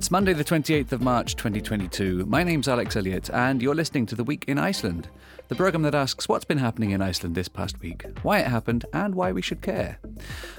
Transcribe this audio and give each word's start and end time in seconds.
It's 0.00 0.10
Monday, 0.10 0.32
the 0.32 0.42
28th 0.42 0.92
of 0.92 1.02
March 1.02 1.36
2022. 1.36 2.24
My 2.24 2.42
name's 2.42 2.68
Alex 2.68 2.96
Elliott, 2.96 3.28
and 3.34 3.60
you're 3.60 3.74
listening 3.74 4.06
to 4.06 4.14
The 4.14 4.24
Week 4.24 4.46
in 4.48 4.56
Iceland, 4.56 5.10
the 5.48 5.54
programme 5.54 5.82
that 5.82 5.94
asks 5.94 6.26
what's 6.26 6.46
been 6.46 6.56
happening 6.56 6.92
in 6.92 7.02
Iceland 7.02 7.34
this 7.34 7.48
past 7.48 7.78
week, 7.82 8.06
why 8.22 8.38
it 8.38 8.46
happened, 8.46 8.86
and 8.94 9.14
why 9.14 9.30
we 9.30 9.42
should 9.42 9.60
care. 9.60 9.98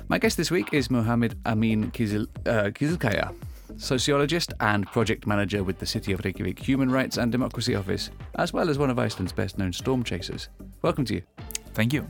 My 0.10 0.20
guest 0.20 0.38
this 0.38 0.52
week 0.52 0.72
is 0.76 0.92
Muhammed 0.92 1.40
Emin 1.44 1.90
Kizil, 1.90 2.28
uh, 2.46 2.70
Kizilkaya, 2.70 3.34
sociologist 3.78 4.54
and 4.60 4.86
project 4.86 5.26
manager 5.26 5.64
with 5.64 5.80
the 5.80 5.88
City 5.88 6.12
of 6.12 6.24
Reykjavik 6.24 6.60
Human 6.60 6.92
Rights 6.92 7.18
and 7.18 7.32
Democracy 7.32 7.74
Office, 7.74 8.12
as 8.36 8.54
well 8.54 8.70
as 8.70 8.78
one 8.78 8.92
of 8.92 9.00
Iceland's 9.00 9.34
best 9.34 9.58
known 9.58 9.74
storm 9.74 10.04
chasers. 10.04 10.50
Welcome 10.84 11.06
to 11.06 11.16
you. 11.16 11.24
Thank 11.74 11.94
you. 11.94 12.08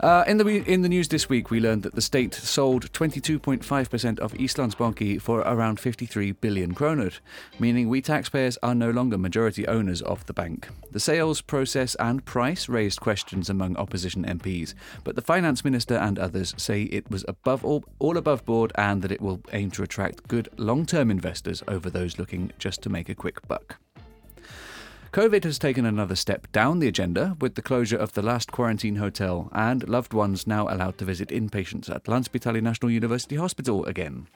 Uh, 0.00 0.24
in 0.26 0.38
the 0.38 0.46
in 0.46 0.80
the 0.80 0.88
news 0.88 1.08
this 1.08 1.28
week, 1.28 1.50
we 1.50 1.60
learned 1.60 1.82
that 1.82 1.94
the 1.94 2.00
state 2.00 2.32
sold 2.32 2.90
22.5% 2.92 4.18
of 4.18 4.32
Íslandsbanki 4.32 5.20
for 5.20 5.40
around 5.40 5.78
53 5.78 6.32
billion 6.32 6.74
kroner, 6.74 7.10
meaning 7.58 7.86
we 7.86 8.00
taxpayers 8.00 8.56
are 8.62 8.74
no 8.74 8.90
longer 8.90 9.18
majority 9.18 9.68
owners 9.68 10.00
of 10.00 10.24
the 10.24 10.32
bank. 10.32 10.68
The 10.90 11.00
sales 11.00 11.42
process 11.42 11.96
and 11.96 12.24
price 12.24 12.66
raised 12.66 13.00
questions 13.00 13.50
among 13.50 13.76
opposition 13.76 14.24
MPs, 14.24 14.72
but 15.04 15.16
the 15.16 15.22
finance 15.22 15.66
minister 15.66 15.96
and 15.96 16.18
others 16.18 16.54
say 16.56 16.84
it 16.84 17.10
was 17.10 17.26
above 17.28 17.62
all, 17.62 17.84
all 17.98 18.16
above 18.16 18.46
board 18.46 18.72
and 18.76 19.02
that 19.02 19.12
it 19.12 19.20
will 19.20 19.42
aim 19.52 19.70
to 19.72 19.82
attract 19.82 20.28
good 20.28 20.48
long-term 20.56 21.10
investors 21.10 21.62
over 21.68 21.90
those 21.90 22.18
looking 22.18 22.52
just 22.58 22.80
to 22.82 22.88
make 22.88 23.10
a 23.10 23.14
quick 23.14 23.46
buck. 23.46 23.76
COVID 25.12 25.42
has 25.42 25.58
taken 25.58 25.84
another 25.84 26.14
step 26.14 26.46
down 26.52 26.78
the 26.78 26.86
agenda 26.86 27.36
with 27.40 27.56
the 27.56 27.62
closure 27.62 27.96
of 27.96 28.12
the 28.12 28.22
last 28.22 28.52
quarantine 28.52 28.94
hotel 28.94 29.48
and 29.50 29.88
loved 29.88 30.14
ones 30.14 30.46
now 30.46 30.68
allowed 30.68 30.98
to 30.98 31.04
visit 31.04 31.30
inpatients 31.30 31.90
at 31.92 32.04
Landspítali 32.04 32.62
National 32.62 32.92
University 32.92 33.34
Hospital 33.34 33.84
again. 33.86 34.28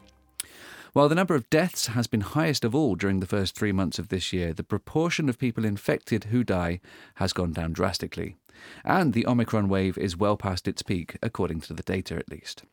While 0.92 1.08
the 1.08 1.14
number 1.14 1.36
of 1.36 1.48
deaths 1.48 1.86
has 1.88 2.08
been 2.08 2.22
highest 2.22 2.64
of 2.64 2.74
all 2.74 2.96
during 2.96 3.20
the 3.20 3.26
first 3.26 3.54
three 3.54 3.70
months 3.70 4.00
of 4.00 4.08
this 4.08 4.32
year, 4.32 4.52
the 4.52 4.64
proportion 4.64 5.28
of 5.28 5.38
people 5.38 5.64
infected 5.64 6.24
who 6.24 6.42
die 6.42 6.80
has 7.16 7.32
gone 7.32 7.52
down 7.52 7.72
drastically. 7.72 8.34
And 8.84 9.12
the 9.12 9.28
Omicron 9.28 9.68
wave 9.68 9.96
is 9.96 10.16
well 10.16 10.36
past 10.36 10.66
its 10.66 10.82
peak, 10.82 11.16
according 11.22 11.60
to 11.62 11.72
the 11.72 11.84
data 11.84 12.16
at 12.16 12.28
least. 12.28 12.64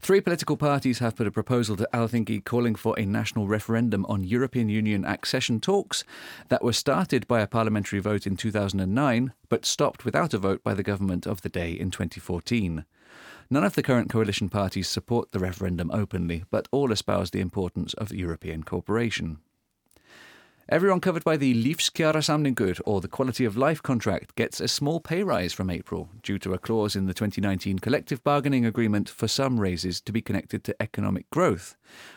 Three 0.00 0.20
political 0.20 0.56
parties 0.56 1.00
have 1.00 1.16
put 1.16 1.26
a 1.26 1.32
proposal 1.32 1.76
to 1.76 1.88
Alþingi 1.92 2.44
calling 2.44 2.76
for 2.76 2.98
a 2.98 3.04
national 3.04 3.48
referendum 3.48 4.06
on 4.06 4.24
European 4.24 4.68
Union 4.68 5.04
accession 5.04 5.60
talks 5.60 6.04
that 6.48 6.62
were 6.62 6.72
started 6.72 7.26
by 7.26 7.40
a 7.40 7.48
parliamentary 7.48 7.98
vote 7.98 8.26
in 8.26 8.36
2009 8.36 9.32
but 9.48 9.66
stopped 9.66 10.04
without 10.04 10.32
a 10.32 10.38
vote 10.38 10.62
by 10.62 10.72
the 10.72 10.84
government 10.84 11.26
of 11.26 11.42
the 11.42 11.48
day 11.48 11.72
in 11.72 11.90
2014. 11.90 12.84
None 13.50 13.64
of 13.64 13.74
the 13.74 13.82
current 13.82 14.08
coalition 14.08 14.48
parties 14.48 14.88
support 14.88 15.32
the 15.32 15.40
referendum 15.40 15.90
openly, 15.90 16.44
but 16.50 16.68
all 16.70 16.92
espouse 16.92 17.30
the 17.30 17.40
importance 17.40 17.92
of 17.94 18.12
European 18.12 18.62
cooperation. 18.62 19.38
Everyone 20.70 21.00
covered 21.00 21.24
by 21.24 21.38
the 21.38 21.54
Lífskjarasamningur 21.54 22.82
or 22.84 23.00
the 23.00 23.08
Quality 23.08 23.46
of 23.46 23.56
Life 23.56 23.82
contract 23.82 24.34
gets 24.34 24.60
a 24.60 24.68
small 24.68 25.00
pay 25.00 25.22
rise 25.22 25.54
from 25.54 25.70
April 25.70 26.10
due 26.22 26.38
to 26.40 26.52
a 26.52 26.58
clause 26.58 26.94
in 26.94 27.06
the 27.06 27.14
2019 27.14 27.78
collective 27.78 28.22
bargaining 28.22 28.66
agreement 28.66 29.08
for 29.08 29.28
some 29.28 29.58
raises 29.58 29.98
to 30.02 30.12
be 30.12 30.20
connected 30.20 30.64
to 30.64 30.76
economic 30.82 31.30
growth, 31.30 31.74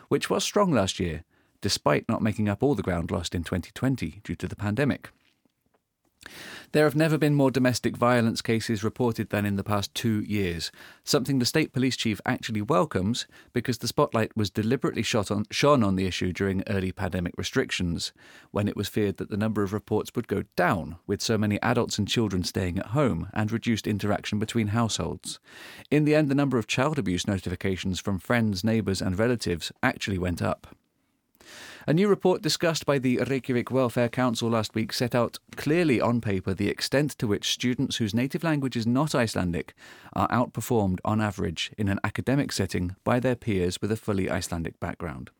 which 0.10 0.30
was 0.30 0.44
strong 0.44 0.70
last 0.70 1.00
year, 1.00 1.24
despite 1.62 2.10
not 2.10 2.22
making 2.22 2.50
up 2.50 2.62
all 2.62 2.76
the 2.76 2.84
ground 2.84 3.10
lost 3.10 3.34
in 3.34 3.46
2020 3.46 4.20
due 4.22 4.36
to 4.36 4.50
the 4.50 4.58
pandemic. 4.58 5.12
There 6.72 6.86
have 6.86 6.96
never 6.96 7.18
been 7.18 7.36
more 7.36 7.52
domestic 7.52 7.98
violence 7.98 8.42
cases 8.42 8.84
reported 8.84 9.30
than 9.30 9.46
in 9.46 9.58
the 9.58 9.64
past 9.64 9.94
two 9.94 10.22
years, 10.22 10.72
something 11.04 11.40
the 11.40 11.46
state 11.46 11.74
police 11.74 11.98
chief 11.98 12.22
actually 12.26 12.62
welcomes 12.62 13.26
because 13.52 13.80
the 13.80 13.88
spotlight 13.88 14.38
was 14.38 14.50
deliberately 14.50 15.04
shot 15.04 15.32
on, 15.32 15.46
shone 15.52 15.84
on 15.84 15.98
the 15.98 16.06
issue 16.06 16.32
during 16.32 16.64
early 16.68 16.94
pandemic 16.94 17.34
restrictions, 17.38 18.14
when 18.52 18.70
it 18.70 18.78
was 18.78 18.88
feared 18.88 19.18
that 19.18 19.30
the 19.30 19.36
number 19.36 19.64
of 19.64 19.74
reports 19.74 20.12
would 20.16 20.30
go 20.30 20.44
down 20.56 20.96
with 21.08 21.22
so 21.22 21.38
many 21.38 21.62
adults 21.62 21.98
and 21.98 22.08
children 22.08 22.44
staying 22.44 22.80
at 22.80 22.88
home 22.88 23.28
and 23.34 23.52
reduced 23.52 23.86
interaction 23.86 24.40
between 24.40 24.68
households. 24.68 25.40
In 25.90 26.06
the 26.06 26.16
end, 26.16 26.30
the 26.30 26.36
number 26.36 26.58
of 26.58 26.68
child 26.68 26.98
abuse 26.98 27.28
notifications 27.28 28.00
from 28.00 28.18
friends, 28.18 28.64
neighbours, 28.64 29.02
and 29.02 29.20
relatives 29.20 29.72
actually 29.84 30.18
went 30.18 30.42
up. 30.42 30.76
A 31.88 31.94
new 31.94 32.08
report 32.08 32.44
discussed 32.44 32.86
by 32.86 33.00
the 33.00 33.18
Reykjavik 33.18 33.72
Welfare 33.72 34.08
Council 34.08 34.52
last 34.52 34.76
week 34.76 34.94
set 34.94 35.16
out 35.16 35.40
clearly 35.56 36.00
on 36.00 36.22
paper 36.22 36.54
the 36.54 36.70
extent 36.70 37.18
to 37.18 37.26
which 37.26 37.52
students 37.52 37.96
whose 37.96 38.14
native 38.14 38.44
language 38.44 38.76
is 38.76 38.86
not 38.86 39.16
Icelandic 39.16 39.74
are 40.14 40.28
outperformed 40.28 41.00
on 41.04 41.20
average 41.20 41.72
in 41.80 41.88
an 41.88 42.00
academic 42.04 42.52
setting 42.52 42.96
by 43.04 43.20
their 43.20 43.36
peers 43.36 43.82
with 43.82 43.92
a 43.92 43.96
fully 43.96 44.30
Icelandic 44.30 44.80
background. 44.80 45.32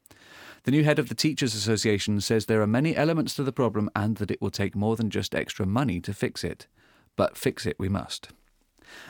The 0.64 0.72
new 0.72 0.84
head 0.84 0.98
of 0.98 1.10
the 1.10 1.16
Teachers 1.16 1.54
Association 1.54 2.20
says 2.22 2.48
there 2.48 2.64
are 2.64 2.68
many 2.68 2.96
elements 2.96 3.36
to 3.36 3.44
the 3.44 3.52
problem 3.52 3.92
and 3.96 4.18
that 4.18 4.32
it 4.32 4.42
will 4.42 4.50
take 4.50 4.76
more 4.76 4.96
than 4.96 5.12
just 5.12 5.36
extra 5.36 5.68
money 5.68 6.00
to 6.00 6.14
fix 6.14 6.44
it. 6.44 6.66
But 7.16 7.38
fix 7.38 7.68
it 7.68 7.76
we 7.78 7.88
must. 7.88 8.30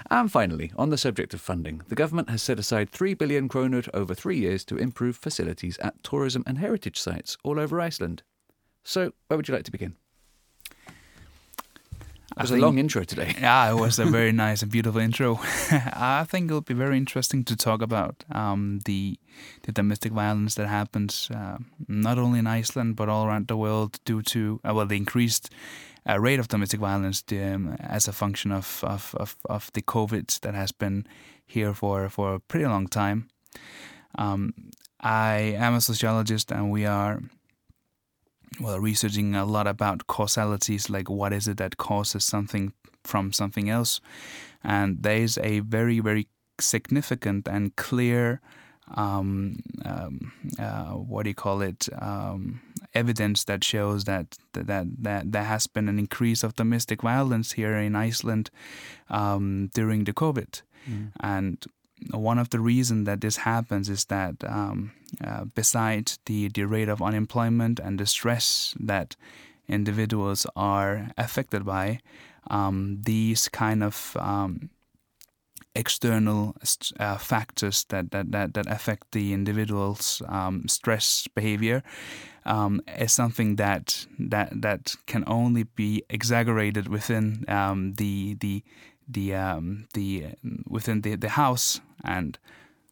And 0.10 0.32
finally, 0.32 0.72
on 0.78 0.90
the 0.90 0.98
subject 0.98 1.34
of 1.34 1.42
funding, 1.42 1.82
the 1.88 1.96
government 1.96 2.30
has 2.30 2.42
set 2.42 2.60
aside 2.60 2.90
3 2.90 3.14
billion 3.14 3.48
kroner 3.48 3.84
over 3.94 4.14
three 4.14 4.38
years 4.38 4.66
to 4.66 4.78
improve 4.78 5.18
facilities 5.18 5.78
at 5.80 6.04
tourism 6.04 6.44
and 6.46 6.58
heritage 6.58 7.00
sites 7.00 7.38
all 7.44 7.60
over 7.60 7.80
Iceland. 7.80 8.24
So, 8.84 9.14
where 9.28 9.38
would 9.38 9.48
you 9.48 9.54
like 9.54 9.66
to 9.66 9.72
begin? 9.72 9.96
It 12.50 12.52
was 12.54 12.60
a 12.60 12.66
long 12.66 12.78
intro 12.78 13.04
today. 13.04 13.36
Yeah, 13.42 13.72
it 13.72 13.76
was 13.76 14.00
a 14.00 14.06
very 14.06 14.32
nice 14.32 14.62
and 14.62 14.72
beautiful 14.72 15.02
intro. 15.02 15.40
I 15.72 16.26
think 16.28 16.50
it'll 16.50 16.62
be 16.62 16.74
very 16.74 16.98
interesting 16.98 17.44
to 17.46 17.56
talk 17.56 17.82
about 17.82 18.24
um, 18.32 18.80
the 18.86 19.18
the 19.64 19.72
domestic 19.72 20.12
violence 20.12 20.56
that 20.56 20.68
happens 20.68 21.30
uh, 21.34 21.58
not 21.88 22.18
only 22.18 22.40
in 22.40 22.48
Iceland 22.48 22.96
but 22.96 23.10
all 23.10 23.26
around 23.26 23.48
the 23.48 23.56
world 23.56 24.00
due 24.06 24.22
to 24.22 24.60
uh, 24.64 24.74
well 24.74 24.86
the 24.86 24.98
increased 24.98 25.50
uh, 26.10 26.20
rate 26.20 26.40
of 26.40 26.48
domestic 26.48 26.80
violence 26.80 27.24
um, 27.32 27.76
as 27.80 28.08
a 28.08 28.12
function 28.12 28.52
of, 28.52 28.84
of, 28.84 29.16
of, 29.20 29.36
of, 29.46 29.72
the 29.74 29.82
COVID 29.82 30.40
that 30.42 30.56
has 30.56 30.72
been 30.72 31.06
here 31.46 31.74
for, 31.74 32.10
for 32.10 32.34
a 32.34 32.40
pretty 32.40 32.66
long 32.66 32.88
time. 32.88 33.30
Um, 34.18 34.54
I 35.00 35.56
am 35.58 35.76
a 35.76 35.82
sociologist 35.82 36.52
and 36.52 36.72
we 36.72 36.86
are 36.86 37.22
well 38.60 38.80
researching 38.80 39.36
a 39.36 39.46
lot 39.46 39.68
about 39.68 40.08
causalities 40.08 40.90
like 40.90 41.10
what 41.10 41.34
is 41.34 41.48
it 41.48 41.58
that 41.58 41.78
causes 41.78 42.24
something 42.24 42.74
from 43.04 43.32
something 43.32 43.70
else 43.70 44.02
and 44.64 45.04
there 45.04 45.18
is 45.18 45.38
a 45.42 45.60
very 45.62 46.00
very 46.00 46.28
significant 46.60 47.48
and 47.48 47.76
clear 47.76 48.42
um, 48.96 49.60
um, 49.86 50.34
uh, 50.60 50.92
what 50.92 51.24
do 51.24 51.30
you 51.30 51.36
call 51.36 51.62
it 51.62 51.88
um, 52.00 52.62
evidence 52.94 53.46
that 53.46 53.64
shows 53.64 54.04
that, 54.06 54.38
that 54.54 54.88
that 55.02 55.32
there 55.32 55.44
has 55.44 55.68
been 55.68 55.88
an 55.88 56.00
increase 56.00 56.44
of 56.44 56.56
domestic 56.56 57.02
violence 57.02 57.54
here 57.54 57.76
in 57.76 57.96
Iceland 57.96 58.50
um, 59.10 59.70
during 59.74 60.04
the 60.04 60.14
COVID, 60.14 60.62
mm. 60.90 61.12
and 61.20 61.64
one 62.10 62.40
of 62.40 62.50
the 62.50 62.60
reasons 62.60 63.06
that 63.06 63.22
this 63.22 63.38
happens 63.38 63.90
is 63.90 64.06
that 64.06 64.36
um, 64.46 64.92
uh, 65.24 65.46
besides 65.56 66.20
the, 66.26 66.48
the 66.50 66.64
rate 66.64 66.90
of 66.90 67.02
unemployment 67.02 67.80
and 67.80 68.00
the 68.00 68.06
stress 68.06 68.76
that 68.80 69.16
individuals 69.68 70.46
are 70.56 71.10
affected 71.18 71.66
by, 71.66 72.00
um, 72.50 72.98
these 73.04 73.48
kind 73.50 73.84
of 73.84 74.18
um, 74.20 74.70
external 75.76 76.56
uh, 77.00 77.18
factors 77.18 77.86
that, 77.90 78.12
that, 78.12 78.32
that, 78.32 78.54
that 78.54 78.68
affect 78.68 79.12
the 79.12 79.32
individual's 79.32 80.22
um, 80.28 80.68
stress 80.68 81.28
behavior 81.36 81.84
um, 82.46 82.82
is 82.98 83.14
something 83.14 83.56
that 83.58 84.08
that 84.18 84.50
that 84.62 84.96
can 85.06 85.24
only 85.28 85.64
be 85.64 86.04
exaggerated 86.10 86.88
within 86.88 87.46
um, 87.48 87.94
the 87.94 88.36
the 88.40 88.64
the 89.08 89.36
um, 89.36 89.88
the 89.94 90.28
within 90.68 91.02
the, 91.02 91.16
the 91.16 91.30
house 91.30 91.82
and 92.04 92.38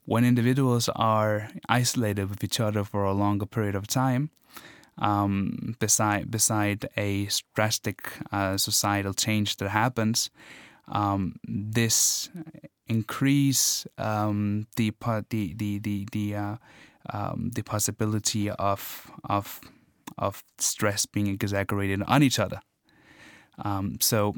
when 0.06 0.26
individuals 0.26 0.90
are 0.96 1.50
isolated 1.68 2.30
with 2.30 2.44
each 2.44 2.60
other 2.60 2.84
for 2.84 3.04
a 3.04 3.14
longer 3.14 3.46
period 3.46 3.76
of 3.76 3.88
time 3.88 4.30
um, 4.98 5.76
beside 5.80 6.30
beside 6.30 6.88
a 6.98 7.28
drastic 7.56 8.12
uh, 8.32 8.58
societal 8.58 9.14
change 9.14 9.58
that 9.58 9.70
happens 9.70 10.30
um, 10.88 11.36
this 11.48 12.30
increase 12.88 13.86
um, 13.98 14.68
the 14.76 14.92
the 15.30 15.54
the 15.54 15.80
the, 15.80 16.08
the 16.12 16.36
uh, 16.36 16.56
um, 17.12 17.52
the 17.54 17.62
possibility 17.62 18.50
of 18.50 19.12
of 19.24 19.62
of 20.18 20.44
stress 20.58 21.06
being 21.06 21.28
exaggerated 21.28 22.04
on 22.08 22.24
each 22.24 22.40
other. 22.40 22.60
Um, 23.64 23.98
so. 24.02 24.36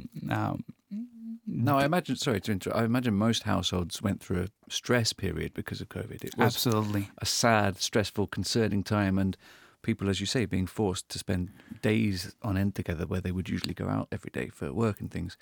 Um, 1.48 1.64
no, 1.64 1.78
I 1.78 1.86
imagine. 1.86 2.16
Sorry 2.16 2.42
to 2.42 2.52
interrupt. 2.52 2.80
I 2.80 2.86
imagine 2.86 3.16
most 3.16 3.44
households 3.44 4.02
went 4.02 4.22
through 4.22 4.44
a 4.44 4.72
stress 4.72 5.14
period 5.14 5.54
because 5.54 5.82
of 5.82 5.90
COVID. 5.90 6.24
It 6.24 6.38
was 6.38 6.56
absolutely 6.56 7.10
a 7.18 7.26
sad, 7.26 7.78
stressful, 7.78 8.28
concerning 8.28 8.84
time, 8.84 9.18
and 9.18 9.38
people, 9.82 10.10
as 10.10 10.20
you 10.20 10.26
say, 10.26 10.46
being 10.46 10.68
forced 10.68 11.10
to 11.10 11.20
spend 11.20 11.50
days 11.82 12.36
on 12.42 12.58
end 12.58 12.76
together 12.76 13.06
where 13.06 13.22
they 13.22 13.32
would 13.32 13.50
usually 13.50 13.74
go 13.74 13.88
out 13.88 14.08
every 14.12 14.32
day 14.32 14.50
for 14.50 14.72
work 14.72 15.02
and 15.02 15.12
things. 15.12 15.38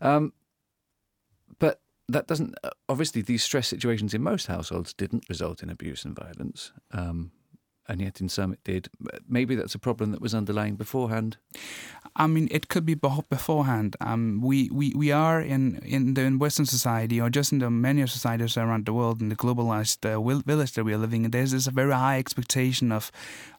Um, 0.00 0.32
but 1.58 1.80
that 2.08 2.26
doesn't 2.26 2.54
uh, 2.64 2.70
obviously 2.88 3.22
these 3.22 3.42
stress 3.42 3.68
situations 3.68 4.14
in 4.14 4.22
most 4.22 4.46
households 4.46 4.92
didn't 4.92 5.28
result 5.28 5.62
in 5.62 5.70
abuse 5.70 6.04
and 6.04 6.16
violence. 6.16 6.72
Um, 6.90 7.32
and 7.88 8.00
yet 8.00 8.20
in 8.20 8.28
some 8.28 8.52
it 8.52 8.64
did. 8.64 8.88
Maybe 9.28 9.54
that's 9.54 9.74
a 9.74 9.78
problem 9.78 10.12
that 10.12 10.20
was 10.20 10.34
underlying 10.34 10.76
beforehand. 10.76 11.36
I 12.14 12.26
mean, 12.26 12.48
it 12.50 12.68
could 12.68 12.84
be 12.84 12.94
beforehand. 12.94 13.96
Um, 14.00 14.42
we, 14.42 14.68
we, 14.70 14.92
we 14.94 15.10
are 15.12 15.40
in 15.40 15.78
in 15.78 16.14
the 16.14 16.22
in 16.22 16.38
Western 16.38 16.66
society, 16.66 17.20
or 17.20 17.30
just 17.30 17.52
in 17.52 17.58
the 17.58 17.70
many 17.70 18.06
societies 18.06 18.56
around 18.56 18.86
the 18.86 18.92
world, 18.92 19.20
in 19.20 19.28
the 19.28 19.36
globalized 19.36 20.04
uh, 20.04 20.20
village 20.46 20.72
that 20.72 20.84
we 20.84 20.92
are 20.92 20.98
living 20.98 21.24
in. 21.24 21.30
There's 21.30 21.52
this 21.52 21.66
very 21.66 21.92
high 21.92 22.18
expectation 22.18 22.92
of 22.92 23.10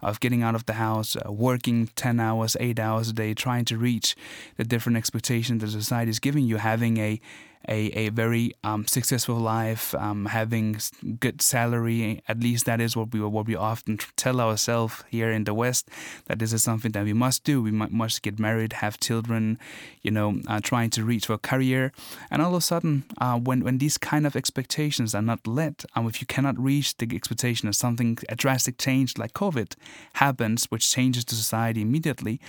of 0.02 0.20
getting 0.20 0.44
out 0.44 0.56
of 0.56 0.66
the 0.66 0.74
house, 0.74 1.16
uh, 1.16 1.32
working 1.32 1.88
ten 1.96 2.20
hours, 2.20 2.56
eight 2.60 2.80
hours 2.80 3.10
a 3.10 3.14
day, 3.14 3.34
trying 3.34 3.66
to 3.66 3.78
reach 3.78 4.16
the 4.58 4.64
different 4.64 4.98
expectations 4.98 5.62
that 5.62 5.72
society 5.72 6.12
is 6.12 6.20
giving 6.20 6.46
you, 6.46 6.58
having 6.58 6.98
a 6.98 7.20
a, 7.68 7.88
a 7.92 8.10
very 8.10 8.54
um, 8.64 8.86
successful 8.88 9.36
life, 9.36 9.96
um, 9.96 10.26
having 10.26 10.78
good 11.20 11.42
salary. 11.42 12.22
At 12.28 12.40
least 12.40 12.66
that 12.66 12.82
is 12.82 12.96
what 12.96 13.14
we 13.14 13.22
what 13.22 13.48
we 13.48 13.56
often 13.56 14.00
tell 14.16 14.42
ourselves 14.42 15.04
here 15.10 15.32
in 15.32 15.46
the 15.46 15.54
West 15.54 15.90
that 16.26 16.40
this 16.40 16.54
is 16.54 16.64
something 16.64 16.92
that 16.92 17.06
we 17.06 17.14
must 17.14 17.44
do. 17.44 17.62
We 17.62 17.72
must 17.72 18.22
get 18.22 18.40
married, 18.40 18.74
have 18.74 19.00
children, 19.00 19.58
you 20.02 20.12
know, 20.12 20.42
uh, 20.48 20.60
trying 20.62 20.90
to 20.92 21.04
reach 21.04 21.28
for 21.28 21.34
a 21.34 21.38
career. 21.38 21.92
And 22.30 22.42
all 22.42 22.56
of 22.56 22.58
a 22.58 22.62
sudden, 22.62 23.06
uh, 23.20 23.40
when 23.40 23.64
when 23.64 23.78
these 23.78 23.98
kind 23.98 24.28
of 24.28 24.36
expectations 24.36 25.16
are 25.16 25.22
not 25.22 25.48
met, 25.48 25.86
um, 25.96 26.08
if 26.08 26.20
you 26.22 26.28
cannot 26.28 26.60
reach 26.60 26.98
the 26.98 27.08
expectation 27.16 27.68
of 27.68 27.76
something 27.76 28.18
a 28.30 28.36
drastic 28.36 28.78
change 28.78 29.18
like 29.18 29.34
COVID 29.34 29.76
happens, 30.14 30.66
which 30.66 30.90
changes 30.90 31.26
the 31.26 31.36
society 31.36 31.82
immediately, 31.82 32.40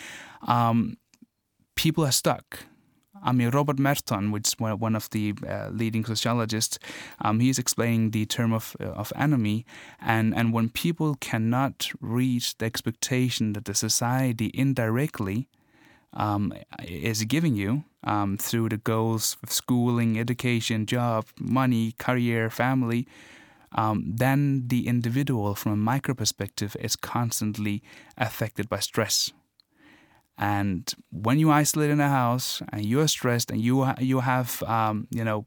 um, 0.46 0.96
people 1.76 2.04
are 2.04 2.12
stuck 2.12 2.66
I 3.24 3.32
mean, 3.32 3.50
Robert 3.50 3.78
Merton, 3.78 4.30
which 4.30 4.48
is 4.48 4.58
one 4.58 4.94
of 4.94 5.08
the 5.10 5.34
uh, 5.48 5.70
leading 5.72 6.04
sociologists, 6.04 6.78
um, 7.22 7.40
he's 7.40 7.58
explaining 7.58 8.10
the 8.10 8.26
term 8.26 8.52
of 8.52 8.76
uh, 8.80 8.84
of 8.84 9.12
anomie, 9.16 9.64
and 10.00 10.34
and 10.34 10.52
when 10.52 10.68
people 10.68 11.16
cannot 11.20 11.90
reach 12.00 12.56
the 12.58 12.66
expectation 12.66 13.54
that 13.54 13.64
the 13.64 13.74
society 13.74 14.50
indirectly 14.54 15.48
um, 16.12 16.52
is 16.84 17.24
giving 17.24 17.56
you 17.56 17.84
um, 18.04 18.36
through 18.36 18.68
the 18.68 18.76
goals 18.76 19.36
of 19.42 19.50
schooling, 19.50 20.18
education, 20.18 20.86
job, 20.86 21.26
money, 21.40 21.92
career, 21.98 22.50
family, 22.50 23.06
um, 23.72 24.04
then 24.06 24.68
the 24.68 24.86
individual, 24.86 25.54
from 25.54 25.72
a 25.72 25.76
micro 25.76 26.14
perspective, 26.14 26.76
is 26.80 26.94
constantly 26.94 27.82
affected 28.16 28.68
by 28.68 28.78
stress 28.78 29.32
and 30.36 30.92
when 31.10 31.38
you 31.38 31.50
isolate 31.50 31.90
in 31.90 32.00
a 32.00 32.08
house 32.08 32.60
and 32.72 32.84
you 32.84 33.00
are 33.00 33.08
stressed 33.08 33.50
and 33.50 33.60
you 33.60 33.86
you 33.98 34.20
have 34.20 34.62
um, 34.64 35.06
you 35.10 35.24
know 35.24 35.46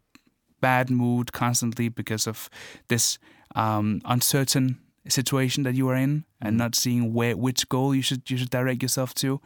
bad 0.62 0.90
mood 0.90 1.32
constantly 1.32 1.90
because 1.90 2.28
of 2.28 2.50
this 2.88 3.18
um, 3.56 4.02
uncertain 4.06 4.80
situation 5.08 5.64
that 5.64 5.76
you 5.76 5.88
are 5.90 5.96
in 5.96 6.26
and 6.42 6.56
mm. 6.56 6.60
not 6.60 6.76
seeing 6.76 7.14
where 7.14 7.36
which 7.36 7.68
goal 7.70 7.96
you 7.96 8.02
should 8.02 8.30
you 8.30 8.38
should 8.38 8.50
direct 8.50 8.82
yourself 8.82 9.14
to, 9.16 9.42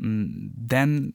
mm, 0.00 0.50
then 0.56 1.14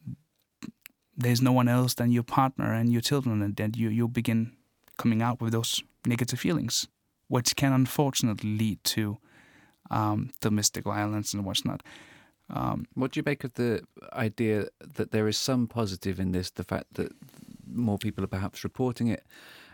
there's 1.16 1.42
no 1.42 1.52
one 1.52 1.68
else 1.68 1.94
than 1.96 2.12
your 2.12 2.24
partner 2.24 2.74
and 2.74 2.92
your 2.92 3.02
children, 3.02 3.42
and 3.42 3.56
then 3.56 3.72
you 3.76 3.90
you 3.90 4.08
begin 4.08 4.54
coming 4.98 5.22
out 5.22 5.42
with 5.42 5.54
those 5.54 5.84
negative 6.06 6.40
feelings, 6.40 6.88
which 7.28 7.56
can 7.56 7.74
unfortunately 7.74 8.58
lead 8.58 8.84
to 8.84 9.18
um, 9.90 10.32
domestic 10.42 10.84
violence 10.86 11.34
and 11.34 11.46
what's 11.46 11.66
not. 11.66 11.84
Um, 12.52 12.86
what 12.94 13.12
do 13.12 13.20
you 13.20 13.24
make 13.26 13.44
of 13.44 13.54
the 13.54 13.84
idea 14.14 14.68
that 14.80 15.12
there 15.12 15.28
is 15.28 15.38
some 15.38 15.68
positive 15.68 16.20
in 16.20 16.32
this? 16.32 16.52
The 16.52 16.64
fact 16.64 16.94
that 16.94 17.12
more 17.66 17.98
people 17.98 18.24
are 18.24 18.28
perhaps 18.28 18.64
reporting 18.64 19.08
it, 19.08 19.24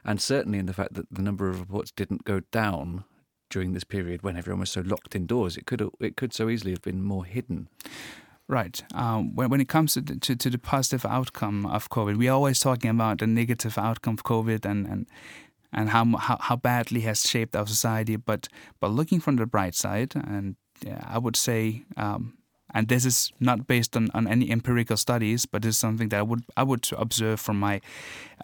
and 0.06 0.22
certainly 0.22 0.60
in 0.60 0.68
the 0.68 0.74
fact 0.74 0.94
that 0.94 1.08
the 1.12 1.22
number 1.22 1.50
of 1.50 1.60
reports 1.60 1.92
didn't 1.92 2.24
go 2.24 2.42
down 2.52 3.04
during 3.50 3.74
this 3.74 3.84
period 3.84 4.24
when 4.24 4.38
everyone 4.38 4.60
was 4.60 4.70
so 4.72 4.82
locked 4.82 5.16
indoors. 5.16 5.58
It 5.58 5.66
could 5.66 5.82
it 6.00 6.18
could 6.18 6.34
so 6.34 6.50
easily 6.50 6.72
have 6.72 6.82
been 6.82 7.02
more 7.02 7.26
hidden. 7.26 7.70
Right. 8.50 8.82
Um, 8.94 9.36
when, 9.36 9.50
when 9.50 9.60
it 9.60 9.68
comes 9.68 9.96
to, 9.96 10.02
to, 10.02 10.36
to 10.36 10.50
the 10.50 10.58
positive 10.58 11.06
outcome 11.06 11.66
of 11.66 11.90
COVID, 11.90 12.18
we're 12.18 12.32
always 12.32 12.62
talking 12.62 12.90
about 12.90 13.20
the 13.20 13.28
negative 13.28 13.78
outcome 13.78 14.14
of 14.14 14.24
COVID 14.24 14.66
and, 14.66 14.88
and 14.88 15.08
and 15.74 15.90
how, 15.90 16.06
how 16.18 16.38
how 16.40 16.56
badly 16.56 17.02
has 17.02 17.22
shaped 17.22 17.56
our 17.56 17.68
society. 17.68 18.16
But 18.16 18.48
but 18.80 18.92
looking 18.92 19.20
from 19.20 19.36
the 19.36 19.46
bright 19.46 19.76
side, 19.76 20.14
and 20.16 20.56
yeah, 20.86 21.02
I 21.06 21.18
would 21.18 21.36
say 21.36 21.84
um, 21.98 22.38
and 22.74 22.88
this 22.88 23.06
is 23.06 23.32
not 23.40 23.68
based 23.68 23.96
on, 23.96 24.10
on 24.14 24.28
any 24.28 24.52
empirical 24.52 24.98
studies, 24.98 25.46
but 25.46 25.64
is 25.66 25.78
something 25.78 26.10
that 26.10 26.20
I 26.20 26.24
would 26.24 26.44
I 26.56 26.64
would 26.64 26.88
observe 26.98 27.40
from 27.40 27.60
my 27.60 27.82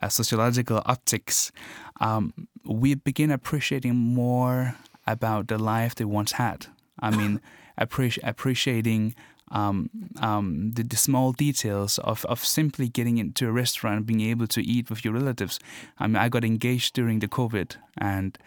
uh, 0.01 0.09
sociological 0.09 0.81
optics. 0.85 1.51
Um, 1.99 2.47
we 2.65 2.95
begin 2.95 3.31
appreciating 3.31 3.95
more 3.95 4.75
about 5.05 5.47
the 5.47 5.57
life 5.57 5.95
they 5.95 6.05
once 6.05 6.33
had. 6.33 6.67
I 6.99 7.09
mean, 7.17 7.41
appreci- 7.79 8.19
appreciating 8.23 9.15
um, 9.51 9.89
um, 10.19 10.71
the, 10.71 10.83
the, 10.83 10.95
small 10.95 11.31
details 11.31 11.99
of, 11.99 12.25
of 12.25 12.43
simply 12.43 12.87
getting 12.87 13.19
into 13.19 13.47
a 13.47 13.51
restaurant 13.51 13.97
and 13.97 14.05
being 14.05 14.21
able 14.21 14.47
to 14.47 14.63
eat 14.63 14.89
with 14.89 15.05
your 15.05 15.13
relatives. 15.13 15.59
I 15.99 16.07
mean, 16.07 16.15
I 16.15 16.27
got 16.27 16.43
engaged 16.43 16.95
during 16.95 17.19
the 17.19 17.27
COVID, 17.27 17.75
and 17.97 18.37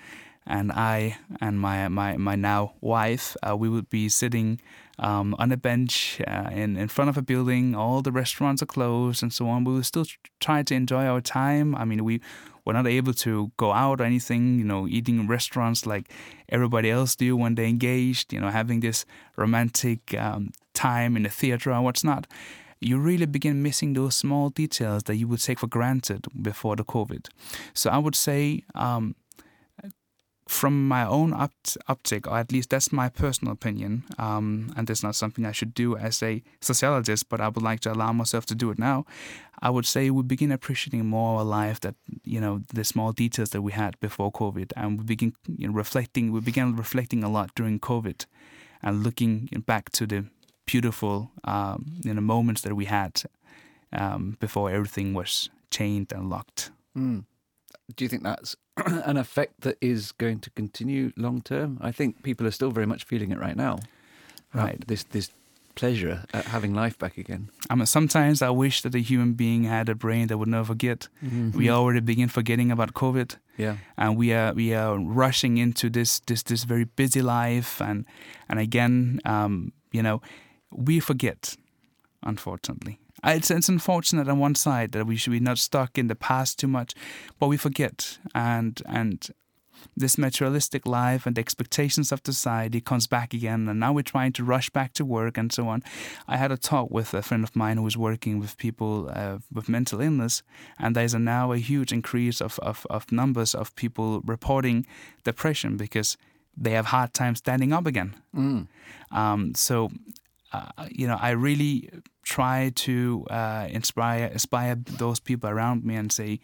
and 0.47 0.71
I 0.73 1.19
and 1.41 1.61
my 1.61 1.89
my, 1.89 2.17
my 2.17 2.37
now 2.37 2.75
wife, 2.81 3.37
uh, 3.43 3.57
we 3.57 3.69
would 3.69 3.91
be 3.91 4.09
sitting 4.09 4.61
um, 4.99 5.35
on 5.39 5.53
a 5.53 5.57
bench 5.57 6.21
uh, 6.27 6.51
in 6.53 6.77
in 6.77 6.89
front 6.89 7.09
of 7.09 7.17
a 7.17 7.23
building. 7.23 7.75
All 7.75 8.03
the 8.03 8.13
restaurants 8.13 8.63
are 8.63 8.67
closed 8.67 9.23
and 9.23 9.33
so 9.33 9.49
on. 9.49 9.65
We 9.65 9.83
still 9.83 10.07
trying 10.41 10.65
to 10.67 10.75
enjoy 10.75 11.05
our 11.05 11.21
time. 11.21 11.75
I 11.75 11.85
mean, 11.85 12.05
we 12.05 12.21
were 12.65 12.73
not 12.73 12.87
able 12.87 13.15
to 13.15 13.51
go 13.57 13.73
out 13.73 14.01
or 14.01 14.05
anything. 14.05 14.59
You 14.59 14.65
know, 14.65 14.87
eating 14.87 15.19
in 15.21 15.27
restaurants 15.27 15.87
like 15.87 16.11
everybody 16.49 16.91
else 16.91 17.17
do 17.17 17.37
when 17.37 17.57
they 17.57 17.69
engaged. 17.69 18.33
You 18.33 18.41
know, 18.41 18.51
having 18.51 18.81
this 18.81 19.05
romantic 19.37 20.15
um, 20.15 20.53
time 20.75 21.17
in 21.17 21.25
the 21.25 21.31
theater 21.31 21.73
or 21.73 21.83
what's 21.83 22.05
not 22.05 22.27
you 22.79 22.99
really 22.99 23.25
begin 23.27 23.63
missing 23.63 23.95
those 23.95 24.15
small 24.15 24.51
details 24.51 25.05
that 25.05 25.17
you 25.17 25.27
would 25.27 25.41
take 25.41 25.59
for 25.59 25.67
granted 25.67 26.27
before 26.43 26.77
the 26.77 26.85
COVID. 26.85 27.29
So 27.73 27.89
I 27.91 27.99
would 27.99 28.15
say 28.15 28.65
um, 28.75 29.15
from 30.49 30.87
my 30.87 31.05
own 31.05 31.33
opt- 31.33 31.77
optic, 31.89 32.27
or 32.27 32.39
at 32.39 32.53
least 32.53 32.71
that's 32.71 32.93
my 32.93 33.09
personal 33.09 33.53
opinion, 33.53 34.05
um, 34.19 34.73
and 34.77 34.89
it's 34.89 35.03
not 35.03 35.17
something 35.17 35.45
I 35.45 35.53
should 35.53 35.75
do 35.75 35.97
as 35.97 36.23
a 36.23 36.43
sociologist, 36.61 37.29
but 37.29 37.41
I 37.41 37.49
would 37.49 37.63
like 37.63 37.81
to 37.81 37.93
allow 37.93 38.13
myself 38.13 38.47
to 38.47 38.55
do 38.55 38.71
it 38.71 38.79
now. 38.79 39.05
I 39.61 39.71
would 39.71 39.87
say 39.87 40.11
we 40.11 40.23
begin 40.23 40.53
appreciating 40.53 41.05
more 41.07 41.39
our 41.39 41.45
life 41.45 41.81
that 41.81 41.95
you 42.25 42.41
know 42.41 42.63
the 42.73 42.85
small 42.85 43.13
details 43.13 43.51
that 43.51 43.63
we 43.63 43.73
had 43.73 43.99
before 44.01 44.31
COVID, 44.31 44.73
and 44.77 44.99
we 44.99 45.05
begin 45.05 45.35
you 45.49 45.69
know, 45.69 45.75
reflecting. 45.75 46.31
We 46.31 46.41
began 46.41 46.77
reflecting 46.77 47.25
a 47.25 47.29
lot 47.29 47.51
during 47.57 47.81
COVID, 47.81 48.27
and 48.83 49.03
looking 49.03 49.49
back 49.67 49.91
to 49.91 50.07
the 50.07 50.27
beautiful 50.65 51.31
um, 51.45 51.87
you 52.05 52.15
know 52.15 52.21
moments 52.21 52.63
that 52.63 52.77
we 52.77 52.85
had 52.85 53.23
um, 53.93 54.37
before 54.39 54.71
everything 54.71 55.13
was 55.13 55.51
chained 55.71 56.13
and 56.13 56.31
locked. 56.31 56.71
Mm. 56.97 57.25
Do 57.95 58.05
you 58.05 58.09
think 58.09 58.25
that's 58.25 58.57
an 58.77 59.17
effect 59.17 59.61
that 59.61 59.77
is 59.81 60.13
going 60.13 60.41
to 60.41 60.51
continue 60.51 61.13
long 61.17 61.41
term? 61.43 61.79
I 61.81 61.93
think 61.93 62.23
people 62.23 62.47
are 62.47 62.51
still 62.51 62.71
very 62.71 62.87
much 62.87 63.05
feeling 63.05 63.31
it 63.31 63.39
right 63.39 63.57
now. 63.57 63.79
Right. 64.55 64.83
this 64.87 65.05
this 65.05 65.31
pleasure 65.75 66.25
at 66.33 66.47
having 66.47 66.75
life 66.75 66.99
back 66.99 67.19
again. 67.19 67.51
I 67.71 67.75
mean, 67.75 67.87
sometimes 67.87 68.43
I 68.43 68.51
wish 68.51 68.83
that 68.83 68.95
a 68.95 68.99
human 68.99 69.35
being 69.35 69.65
had 69.65 69.89
a 69.89 69.95
brain 69.95 70.27
that 70.29 70.39
would 70.39 70.49
never 70.49 70.65
forget. 70.65 71.09
Mm-hmm. 71.23 71.57
We 71.57 71.71
already 71.71 72.01
begin 72.01 72.29
forgetting 72.29 72.73
about 72.73 72.95
COVID. 72.95 73.37
Yeah. 73.59 73.77
And 73.97 74.17
we 74.17 74.33
are 74.33 74.53
we 74.55 74.75
are 74.75 74.99
rushing 74.99 75.59
into 75.59 75.89
this 75.91 76.21
this 76.21 76.43
this 76.43 76.65
very 76.65 76.85
busy 76.85 77.23
life, 77.23 77.81
and 77.81 78.05
and 78.49 78.59
again, 78.59 79.21
um, 79.25 79.73
you 79.93 80.03
know, 80.03 80.21
we 80.71 80.99
forget, 81.01 81.57
unfortunately. 82.23 82.99
Uh, 83.25 83.33
it's, 83.37 83.51
it's 83.51 83.69
unfortunate 83.69 84.29
on 84.29 84.39
one 84.39 84.55
side 84.55 84.93
that 84.93 85.07
we 85.07 85.17
should 85.17 85.33
be 85.33 85.41
not 85.41 85.59
stuck 85.59 85.99
in 85.99 86.09
the 86.09 86.15
past 86.15 86.59
too 86.59 86.69
much, 86.69 86.95
but 87.39 87.49
we 87.49 87.57
forget. 87.57 88.19
And 88.35 88.81
and 88.87 89.31
this 89.97 90.19
materialistic 90.19 90.87
life 90.87 91.27
and 91.27 91.37
the 91.37 91.41
expectations 91.41 92.13
of 92.13 92.21
society 92.25 92.81
comes 92.81 93.07
back 93.07 93.35
again 93.35 93.69
and 93.69 93.81
now 93.81 93.93
we're 93.93 94.03
trying 94.03 94.33
to 94.33 94.45
rush 94.45 94.71
back 94.71 94.93
to 94.95 95.05
work 95.05 95.39
and 95.39 95.53
so 95.53 95.69
on 95.69 95.83
i 96.29 96.37
had 96.37 96.53
a 96.53 96.57
talk 96.57 96.91
with 96.91 97.15
a 97.15 97.23
friend 97.23 97.45
of 97.45 97.55
mine 97.55 97.77
who 97.77 97.83
was 97.83 97.97
working 97.97 98.39
with 98.39 98.57
people 98.57 99.11
uh, 99.13 99.39
with 99.53 99.69
mental 99.69 100.01
illness 100.01 100.43
and 100.79 100.95
there's 100.95 101.15
a 101.15 101.19
now 101.19 101.53
a 101.53 101.59
huge 101.59 101.93
increase 101.93 102.41
of, 102.41 102.59
of, 102.61 102.87
of 102.91 103.11
numbers 103.13 103.55
of 103.55 103.75
people 103.77 104.21
reporting 104.25 104.87
depression 105.25 105.77
because 105.77 106.17
they 106.57 106.71
have 106.71 106.87
hard 106.87 107.13
time 107.13 107.35
standing 107.35 107.73
up 107.73 107.87
again 107.87 108.15
mm. 108.35 108.67
um, 109.11 109.55
so 109.55 109.91
uh, 110.53 110.71
you 110.91 111.07
know 111.07 111.19
i 111.21 111.31
really 111.31 111.91
try 112.27 112.73
to 112.75 113.25
uh, 113.31 113.69
inspire 113.71 114.27
inspire 114.27 114.75
those 114.75 115.21
people 115.21 115.49
around 115.49 115.85
me 115.85 115.95
and 115.95 116.11
say, 116.11 116.41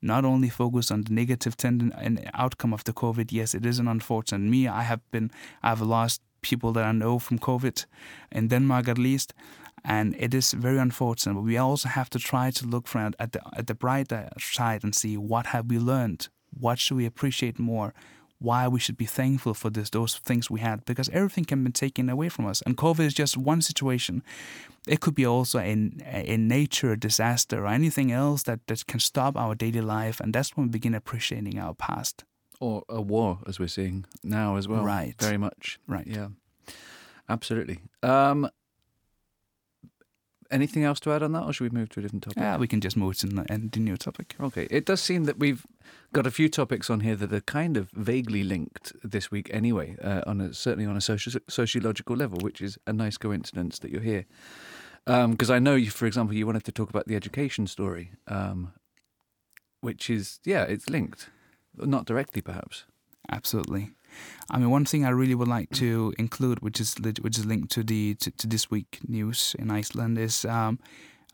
not 0.00 0.24
only 0.24 0.48
focus 0.48 0.90
on 0.92 1.02
the 1.02 1.12
negative 1.12 1.56
tendon 1.56 1.92
and 1.98 2.30
outcome 2.34 2.72
of 2.72 2.84
the 2.84 2.92
COVID. 2.92 3.32
Yes, 3.32 3.52
it 3.52 3.66
is 3.66 3.80
an 3.80 3.88
unfortunate. 3.88 4.48
Me, 4.48 4.68
I 4.68 4.82
have 4.82 5.00
been, 5.10 5.30
I've 5.60 5.80
lost 5.80 6.22
people 6.40 6.72
that 6.72 6.84
I 6.84 6.92
know 6.92 7.18
from 7.18 7.40
COVID 7.40 7.84
in 8.30 8.46
Denmark 8.46 8.86
at 8.88 8.96
least, 8.96 9.34
and 9.84 10.14
it 10.18 10.34
is 10.34 10.52
very 10.52 10.78
unfortunate. 10.78 11.34
But 11.34 11.42
we 11.42 11.58
also 11.58 11.88
have 11.88 12.08
to 12.10 12.20
try 12.20 12.52
to 12.52 12.66
look 12.66 12.86
at 12.94 13.32
the 13.32 13.40
at 13.56 13.66
the 13.66 13.74
brighter 13.74 14.28
side 14.38 14.84
and 14.84 14.94
see 14.94 15.16
what 15.16 15.46
have 15.46 15.66
we 15.66 15.78
learned. 15.80 16.28
What 16.50 16.78
should 16.78 16.96
we 16.96 17.06
appreciate 17.06 17.58
more? 17.58 17.92
Why 18.38 18.68
we 18.68 18.78
should 18.78 18.96
be 18.96 19.04
thankful 19.04 19.54
for 19.54 19.70
this, 19.70 19.90
those 19.90 20.16
things 20.18 20.50
we 20.50 20.60
had 20.60 20.84
because 20.84 21.08
everything 21.10 21.44
can 21.44 21.64
be 21.64 21.70
taken 21.72 22.08
away 22.08 22.28
from 22.28 22.46
us. 22.46 22.62
And 22.62 22.76
COVID 22.76 23.00
is 23.00 23.14
just 23.14 23.36
one 23.36 23.62
situation. 23.62 24.22
It 24.86 25.00
could 25.00 25.14
be 25.14 25.26
also 25.26 25.58
a, 25.58 25.90
a 26.04 26.36
nature 26.36 26.96
disaster 26.96 27.64
or 27.64 27.68
anything 27.68 28.12
else 28.12 28.44
that, 28.44 28.60
that 28.68 28.86
can 28.86 29.00
stop 29.00 29.36
our 29.36 29.54
daily 29.54 29.80
life. 29.80 30.20
And 30.20 30.32
that's 30.32 30.56
when 30.56 30.66
we 30.66 30.70
begin 30.70 30.94
appreciating 30.94 31.58
our 31.58 31.74
past. 31.74 32.24
Or 32.60 32.84
a 32.88 33.00
war, 33.00 33.38
as 33.46 33.58
we're 33.58 33.68
seeing 33.68 34.04
now 34.22 34.56
as 34.56 34.66
well. 34.66 34.84
Right. 34.84 35.14
Very 35.20 35.38
much. 35.38 35.78
Right. 35.86 36.06
Yeah. 36.06 36.28
Absolutely. 37.28 37.78
Um, 38.02 38.48
anything 40.50 40.84
else 40.84 41.00
to 41.00 41.12
add 41.12 41.22
on 41.22 41.32
that, 41.32 41.44
or 41.44 41.52
should 41.52 41.72
we 41.72 41.78
move 41.78 41.88
to 41.90 42.00
a 42.00 42.02
different 42.02 42.22
topic? 42.24 42.38
Yeah, 42.38 42.56
we 42.56 42.66
can 42.66 42.80
just 42.80 42.96
move 42.96 43.16
to 43.18 43.26
the 43.26 43.80
new 43.80 43.96
topic. 43.96 44.34
Okay. 44.40 44.66
It 44.70 44.86
does 44.86 45.00
seem 45.00 45.24
that 45.24 45.38
we've 45.38 45.66
got 46.12 46.26
a 46.26 46.30
few 46.30 46.48
topics 46.48 46.90
on 46.90 47.00
here 47.00 47.16
that 47.16 47.32
are 47.32 47.40
kind 47.40 47.76
of 47.76 47.90
vaguely 47.90 48.42
linked 48.42 48.92
this 49.02 49.30
week, 49.30 49.50
anyway. 49.52 49.96
Uh, 50.02 50.22
on 50.26 50.40
a, 50.40 50.54
certainly 50.54 50.86
on 50.86 50.96
a 50.96 51.00
soci- 51.00 51.40
sociological 51.48 52.16
level, 52.16 52.38
which 52.40 52.60
is 52.60 52.78
a 52.86 52.92
nice 52.92 53.16
coincidence 53.16 53.78
that 53.80 53.90
you're 53.90 54.00
here. 54.00 54.26
Because 55.04 55.50
um, 55.50 55.56
I 55.56 55.58
know, 55.58 55.74
you, 55.74 55.90
for 55.90 56.06
example, 56.06 56.36
you 56.36 56.46
wanted 56.46 56.64
to 56.64 56.72
talk 56.72 56.90
about 56.90 57.06
the 57.06 57.16
education 57.16 57.66
story, 57.66 58.12
um, 58.26 58.72
which 59.80 60.10
is 60.10 60.38
yeah, 60.44 60.64
it's 60.64 60.88
linked, 60.90 61.30
not 61.74 62.04
directly 62.04 62.42
perhaps. 62.42 62.84
Absolutely. 63.30 63.92
I 64.50 64.58
mean, 64.58 64.70
one 64.70 64.84
thing 64.84 65.04
I 65.04 65.10
really 65.10 65.34
would 65.34 65.48
like 65.48 65.70
to 65.70 66.14
include, 66.18 66.60
which 66.60 66.80
is 66.80 66.94
which 67.20 67.38
is 67.38 67.46
linked 67.46 67.70
to 67.72 67.82
the 67.82 68.14
to, 68.16 68.30
to 68.30 68.46
this 68.46 68.70
week 68.70 68.98
news 69.06 69.54
in 69.58 69.70
Iceland, 69.70 70.18
is 70.18 70.44
um, 70.44 70.78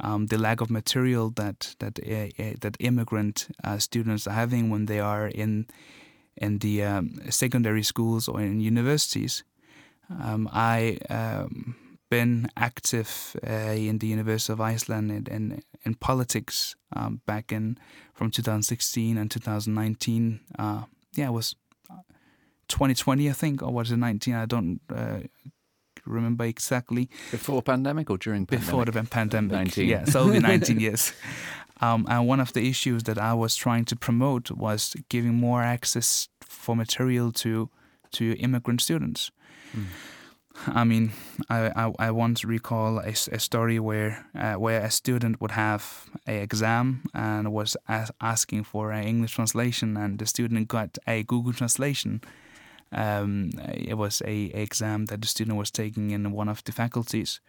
um, 0.01 0.27
the 0.27 0.39
lack 0.39 0.61
of 0.61 0.71
material 0.71 1.31
that 1.31 1.77
that 1.79 1.99
uh, 1.99 2.43
uh, 2.43 2.55
that 2.61 2.77
immigrant 2.81 3.49
uh, 3.63 3.79
students 3.79 4.27
are 4.27 4.35
having 4.35 4.71
when 4.71 4.87
they 4.87 5.01
are 5.01 5.29
in 5.29 5.67
in 6.37 6.59
the 6.59 6.83
um, 6.83 7.21
secondary 7.31 7.83
schools 7.83 8.29
or 8.29 8.41
in 8.41 8.61
universities. 8.61 9.45
Um, 10.11 10.49
I 10.53 10.99
um, 11.09 11.77
been 12.11 12.49
active 12.57 13.37
uh, 13.47 13.75
in 13.77 13.99
the 13.99 14.07
University 14.09 14.53
of 14.53 14.61
Iceland 14.61 15.11
in 15.11 15.27
in, 15.27 15.63
in 15.85 15.95
politics 15.95 16.77
um, 16.93 17.21
back 17.27 17.53
in 17.53 17.79
from 18.15 18.31
2016 18.31 19.19
and 19.19 19.31
2019. 19.31 20.41
Uh, 20.59 20.83
yeah, 21.17 21.29
I 21.29 21.31
was 21.31 21.55
2020, 22.69 23.29
I 23.29 23.33
think, 23.33 23.63
or 23.63 23.73
was 23.73 23.91
it 23.91 23.97
19? 23.97 24.35
I 24.35 24.47
don't 24.47 24.81
uh, 24.95 25.21
remember 26.07 26.45
exactly. 26.45 27.09
Before 27.31 27.63
pandemic 27.63 28.11
or 28.11 28.19
during 28.19 28.47
pandemic? 28.47 28.67
Before 28.67 28.85
the 28.85 29.03
pandemic. 29.05 29.53
19. 29.53 29.89
Yeah, 29.89 30.05
so 30.05 30.29
it'll 30.29 30.41
19 30.41 30.81
years. 30.87 31.13
Um, 31.81 32.07
and 32.09 32.27
one 32.29 32.41
of 32.41 32.53
the 32.53 32.69
issues 32.69 33.03
that 33.05 33.19
I 33.19 33.35
was 33.35 33.57
trying 33.57 33.85
to 33.87 33.97
promote 33.97 34.51
was 34.51 34.95
giving 35.09 35.35
more 35.35 35.63
access 35.63 36.29
for 36.41 36.77
material 36.77 37.33
to 37.33 37.69
to 38.13 38.37
immigrant 38.39 38.81
students. 38.81 39.33
Mm. 39.77 39.87
I 40.69 40.85
mean, 40.85 41.13
I, 41.51 41.73
I, 41.75 41.93
I 41.99 42.11
once 42.13 42.45
recall 42.45 43.01
a, 43.01 43.09
a 43.33 43.41
story 43.41 43.81
where 43.81 44.25
uh, 44.39 44.55
where 44.55 44.81
a 44.81 44.91
student 44.91 45.41
would 45.41 45.51
have 45.51 46.09
a 46.29 46.37
exam 46.37 47.03
and 47.13 47.53
was 47.53 47.77
as, 47.89 48.13
asking 48.21 48.65
for 48.65 48.93
an 48.93 49.05
English 49.05 49.35
translation, 49.35 49.97
and 49.97 50.19
the 50.19 50.27
student 50.27 50.69
got 50.69 50.97
a 51.09 51.25
Google 51.25 51.53
translation 51.53 52.21
um, 52.95 53.51
it 53.73 53.95
was 53.95 54.23
a, 54.23 54.51
a 54.55 54.63
exam 54.63 55.07
that 55.07 55.21
the 55.21 55.29
student 55.29 55.57
was 55.57 55.71
taking 55.71 56.11
in 56.11 56.33
one 56.33 56.49
of 56.49 56.63
the 56.65 56.73
faculties, 56.73 57.41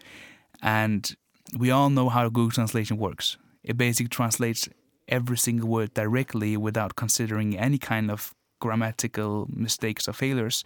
and 0.61 1.15
we 1.57 1.71
all 1.71 1.89
know 1.89 2.09
how 2.09 2.29
Google 2.29 2.51
Translation 2.51 2.97
works. 2.97 3.37
It 3.63 3.77
basically 3.77 4.09
translates 4.09 4.67
every 5.07 5.37
single 5.37 5.69
word 5.69 5.93
directly 5.93 6.57
without 6.57 6.95
considering 6.95 7.57
any 7.57 7.77
kind 7.77 8.09
of 8.09 8.33
grammatical 8.59 9.47
mistakes 9.49 10.07
or 10.07 10.13
failures. 10.13 10.63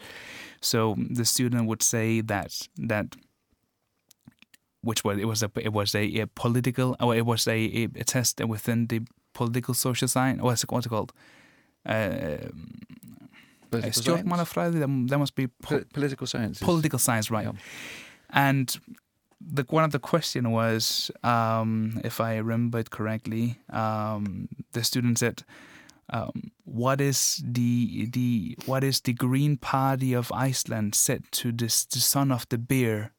So 0.62 0.96
the 0.98 1.26
student 1.26 1.68
would 1.68 1.84
say 1.84 2.22
that 2.22 2.68
that 2.78 3.16
which 4.82 5.04
was 5.04 5.18
it 5.18 5.26
was 5.26 5.44
a 5.44 5.52
it 5.56 5.74
was 5.74 5.96
a, 5.96 6.22
a 6.22 6.28
political 6.28 6.96
or 7.00 7.16
it 7.16 7.26
was 7.26 7.48
a, 7.48 7.88
a, 7.96 8.04
test 8.06 8.40
within 8.46 8.88
the 8.88 9.02
political 9.34 9.74
social 9.74 10.08
science. 10.08 10.42
What's 10.42 10.64
it 10.64 10.68
called? 10.68 11.14
Uh, 11.86 12.38
Stjórnmálafræði, 13.72 14.80
that 15.08 15.20
must 15.20 15.36
be 15.36 15.48
po 15.48 15.82
political 15.94 16.28
science. 16.28 16.60
Political 16.60 17.00
science, 17.00 17.32
right. 17.32 17.46
Yeah. 17.46 17.54
And 18.30 18.80
the 19.42 19.66
one 19.70 19.84
of 19.84 19.92
the 19.92 20.00
question 20.00 20.52
was, 20.52 21.12
um, 21.24 22.00
if 22.04 22.20
I 22.20 22.38
remember 22.38 22.80
it 22.80 22.90
correctly, 22.90 23.58
um, 23.70 24.50
the 24.74 24.84
student 24.84 25.20
said, 25.20 25.44
um, 26.10 26.52
"What 26.66 27.02
is 27.02 27.42
the 27.44 28.08
the 28.12 28.58
what 28.66 28.84
is 28.84 29.02
the 29.02 29.14
Green 29.14 29.58
Party 29.58 30.14
of 30.14 30.32
Iceland 30.32 30.96
said 30.96 31.24
to 31.32 31.52
this 31.52 31.86
the 31.86 32.00
son 32.00 32.32
of 32.32 32.48
the 32.50 32.58
bear?" 32.58 33.12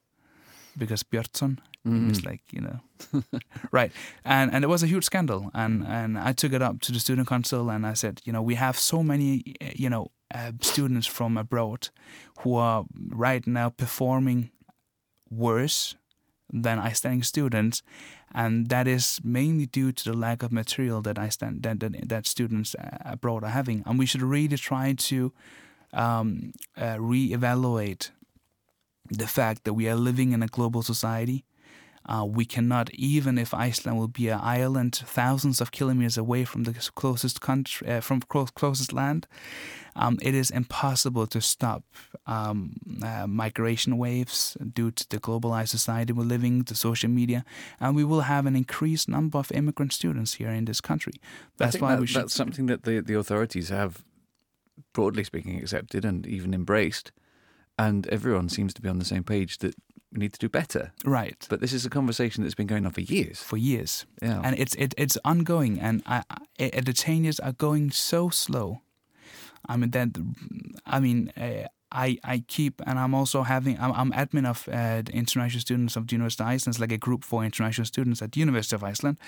Because 0.77 1.03
Björnsson 1.03 1.59
mm. 1.87 2.11
is 2.11 2.25
like 2.25 2.43
you 2.53 2.61
know, 2.61 2.81
right? 3.73 3.93
And 4.25 4.53
and 4.53 4.65
it 4.65 4.69
was 4.69 4.83
a 4.83 4.87
huge 4.87 5.05
scandal, 5.05 5.51
and 5.55 5.85
and 5.87 6.19
I 6.19 6.33
took 6.33 6.53
it 6.53 6.63
up 6.63 6.81
to 6.83 6.93
the 6.93 7.01
student 7.01 7.29
council, 7.29 7.71
and 7.71 7.87
I 7.87 7.95
said, 7.95 8.21
you 8.25 8.33
know, 8.33 8.43
we 8.43 8.57
have 8.57 8.79
so 8.79 9.03
many, 9.03 9.57
you 9.75 9.89
know, 9.89 10.11
uh, 10.35 10.53
students 10.61 11.07
from 11.07 11.37
abroad 11.37 11.89
who 12.41 12.55
are 12.55 12.85
right 13.11 13.47
now 13.47 13.69
performing 13.69 14.51
worse 15.31 15.97
than 16.53 16.79
Icelandic 16.79 17.25
students, 17.25 17.83
and 18.35 18.69
that 18.69 18.89
is 18.89 19.21
mainly 19.23 19.67
due 19.67 19.93
to 19.93 20.05
the 20.05 20.17
lack 20.17 20.43
of 20.43 20.53
material 20.53 21.01
that 21.03 21.19
Iceland 21.19 21.63
that 21.63 21.81
that, 21.81 22.09
that 22.09 22.27
students 22.27 22.75
uh, 22.75 22.99
abroad 23.05 23.45
are 23.45 23.51
having, 23.51 23.83
and 23.87 23.99
we 23.99 24.07
should 24.07 24.23
really 24.23 24.57
try 24.57 24.95
to 24.95 25.33
um, 25.93 26.53
uh, 26.77 26.97
reevaluate 26.97 28.11
the 29.09 29.27
fact 29.27 29.65
that 29.65 29.75
we 29.75 29.89
are 29.89 29.97
living 29.97 30.33
in 30.33 30.43
a 30.43 30.47
global 30.47 30.83
society 30.83 31.45
uh, 32.07 32.25
we 32.25 32.45
cannot, 32.45 32.91
even 32.95 33.39
if 33.39 33.53
Iceland 33.53 33.99
will 33.99 34.09
be 34.09 34.29
an 34.29 34.41
island 34.43 34.97
thousands 34.97 35.61
of 35.61 35.71
kilometers 35.71 36.17
away 36.17 36.45
from 36.45 36.65
the 36.65 36.73
closest 36.95 37.41
country, 37.41 37.87
uh, 37.89 38.01
from 38.01 38.21
close, 38.23 38.51
closest 38.51 38.93
land, 38.93 39.27
um, 39.97 40.19
it 40.23 40.35
is 40.35 40.51
impossible 40.51 41.27
to 41.27 41.41
stop 41.41 41.85
um, 42.27 42.77
uh, 43.03 43.27
migration 43.27 43.99
waves 43.99 44.57
due 44.73 44.91
to 44.91 45.09
the 45.09 45.19
globalized 45.19 45.69
society 45.69 46.13
we're 46.13 46.25
living, 46.25 46.63
the 46.63 46.75
social 46.75 47.11
media, 47.11 47.45
and 47.81 47.95
we 47.95 48.05
will 48.05 48.23
have 48.23 48.47
an 48.47 48.57
increased 48.57 49.09
number 49.09 49.39
of 49.39 49.53
immigrant 49.53 49.93
students 49.93 50.35
here 50.35 50.51
in 50.51 50.65
this 50.65 50.81
country. 50.81 51.15
That's 51.59 51.81
why 51.81 51.95
that, 51.95 52.01
we 52.01 52.07
should. 52.07 52.23
That's 52.23 52.35
something 52.35 52.67
that 52.67 52.85
the 52.85 53.01
the 53.01 53.19
authorities 53.19 53.69
have, 53.69 54.05
broadly 54.93 55.25
speaking, 55.25 55.59
accepted 55.59 56.05
and 56.05 56.27
even 56.27 56.55
embraced, 56.55 57.13
and 57.79 58.07
everyone 58.09 58.49
seems 58.49 58.73
to 58.75 58.83
be 58.83 58.89
on 58.89 58.99
the 58.99 59.05
same 59.05 59.25
page 59.25 59.59
that 59.59 59.75
we 60.13 60.19
need 60.19 60.33
to 60.33 60.39
do 60.39 60.49
better. 60.49 60.93
Right. 61.05 61.47
But 61.49 61.61
this 61.61 61.73
is 61.73 61.87
a 61.87 61.91
conversation 61.91 62.43
that's 62.43 62.55
been 62.55 62.67
going 62.67 62.87
on 62.87 62.93
for 62.93 63.01
years. 63.01 63.43
For 63.43 63.57
years. 63.57 64.07
Yeah. 64.21 64.41
And 64.43 64.59
it's 64.59 64.75
it, 64.75 64.95
it's 64.97 65.17
ongoing, 65.25 65.79
and 65.81 66.03
I, 66.07 66.23
I, 66.31 66.81
the 66.81 66.93
changes 66.93 67.39
are 67.41 67.53
going 67.53 67.91
so 67.91 68.29
slow. 68.29 68.81
I 69.69 69.77
mean 69.77 69.91
that. 69.91 70.09
I 70.87 71.01
mean, 71.01 71.33
uh, 71.37 71.69
I, 71.93 72.19
I 72.25 72.45
keep 72.47 72.81
and 72.87 72.99
I'm 72.99 73.15
also 73.15 73.43
having 73.43 73.79
I'm, 73.81 73.93
I'm 73.93 74.13
admin 74.13 74.47
of 74.47 74.69
uh, 74.73 75.03
international 75.13 75.61
students 75.61 75.97
of 75.97 76.07
the 76.07 76.15
University 76.15 76.45
of 76.45 76.49
Iceland, 76.49 76.75
it's 76.75 76.81
like 76.81 76.93
a 76.93 76.99
group 76.99 77.25
for 77.25 77.45
international 77.45 77.85
students 77.85 78.23
at 78.23 78.33
the 78.33 78.41
University 78.41 78.77
of 78.77 78.85
Iceland. 78.85 79.19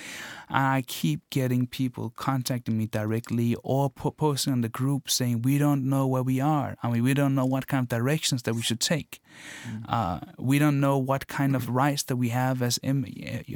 And 0.49 0.65
I 0.65 0.83
keep 0.87 1.29
getting 1.31 1.67
people 1.67 2.11
contacting 2.11 2.79
me 2.79 2.87
directly 2.87 3.57
or 3.63 3.91
posting 3.91 4.53
on 4.53 4.61
the 4.61 4.69
group 4.69 5.11
saying 5.11 5.43
we 5.43 5.59
don't 5.59 5.89
know 5.89 6.07
where 6.07 6.23
we 6.23 6.41
are. 6.41 6.77
I 6.83 6.91
mean 6.91 7.03
we 7.03 7.15
don't 7.15 7.35
know 7.35 7.47
what 7.47 7.67
kind 7.67 7.83
of 7.85 7.89
directions 7.89 8.43
that 8.43 8.55
we 8.55 8.63
should 8.63 8.81
take. 8.81 9.21
Mm. 9.69 9.85
Uh, 9.89 10.21
we 10.39 10.59
don't 10.59 10.81
know 10.81 10.99
what 10.99 11.27
kind 11.27 11.57
of 11.57 11.69
rights 11.69 12.03
that 12.05 12.17
we 12.17 12.29
have 12.31 12.63
as 12.63 12.79
Im- 12.83 13.07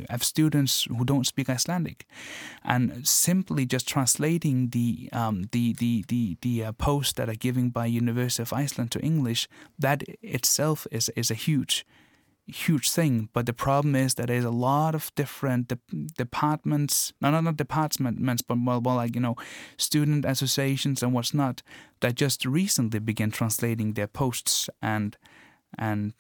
as 0.08 0.26
students 0.26 0.84
who 0.84 1.04
don't 1.04 1.26
speak 1.26 1.48
Icelandic, 1.48 2.06
and 2.64 3.06
simply 3.06 3.66
just 3.66 3.86
translating 3.88 4.70
the 4.70 5.08
um, 5.12 5.48
the 5.52 5.74
the 5.74 6.04
the, 6.08 6.36
the 6.42 6.64
uh, 6.64 6.72
posts 6.72 7.12
that 7.14 7.28
are 7.28 7.34
given 7.34 7.70
by 7.70 7.86
University 7.86 8.42
of 8.42 8.52
Iceland 8.52 8.95
to 8.96 9.04
English, 9.04 9.48
that 9.78 10.02
itself 10.22 10.86
is 10.90 11.10
is 11.16 11.30
a 11.30 11.34
huge 11.34 11.84
huge 12.46 12.90
thing. 12.90 13.28
But 13.32 13.46
the 13.46 13.52
problem 13.52 13.94
is 13.94 14.14
that 14.14 14.28
there's 14.28 14.44
a 14.44 14.50
lot 14.50 14.94
of 14.94 15.12
different 15.14 15.68
de- 15.68 15.78
departments, 16.16 17.12
no, 17.20 17.30
not 17.30 17.44
not 17.44 17.56
departments, 17.56 18.42
but 18.42 18.56
more, 18.56 18.80
more 18.80 18.96
like 18.96 19.14
you 19.14 19.20
know, 19.20 19.36
student 19.76 20.24
associations 20.24 21.02
and 21.02 21.12
what's 21.12 21.34
not, 21.34 21.62
that 22.00 22.14
just 22.14 22.44
recently 22.44 23.00
began 23.00 23.30
translating 23.30 23.94
their 23.94 24.06
posts 24.06 24.70
and 24.80 25.16
and 25.78 26.14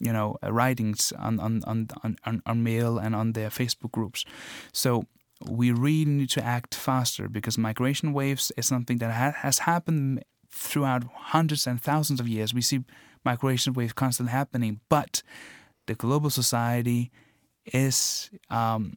you 0.00 0.12
know 0.12 0.36
uh, 0.42 0.52
writings 0.52 1.12
on 1.18 1.40
on, 1.40 1.62
on 1.66 1.88
on 2.24 2.42
on 2.46 2.62
mail 2.62 2.98
and 2.98 3.14
on 3.14 3.32
their 3.32 3.50
Facebook 3.50 3.92
groups. 3.92 4.24
So 4.72 5.04
we 5.48 5.72
really 5.72 6.04
need 6.04 6.30
to 6.30 6.44
act 6.44 6.74
faster 6.74 7.28
because 7.28 7.58
migration 7.58 8.12
waves 8.12 8.52
is 8.56 8.66
something 8.66 8.98
that 8.98 9.12
ha- 9.12 9.38
has 9.38 9.58
happened 9.60 10.22
throughout 10.52 11.04
hundreds 11.14 11.66
and 11.66 11.80
thousands 11.80 12.20
of 12.20 12.28
years. 12.28 12.54
We 12.54 12.60
see 12.60 12.84
migration 13.24 13.72
waves 13.72 13.92
constantly 13.92 14.32
happening, 14.32 14.80
but 14.88 15.22
the 15.86 15.94
global 15.94 16.30
society 16.30 17.10
is 17.66 18.30
um, 18.50 18.96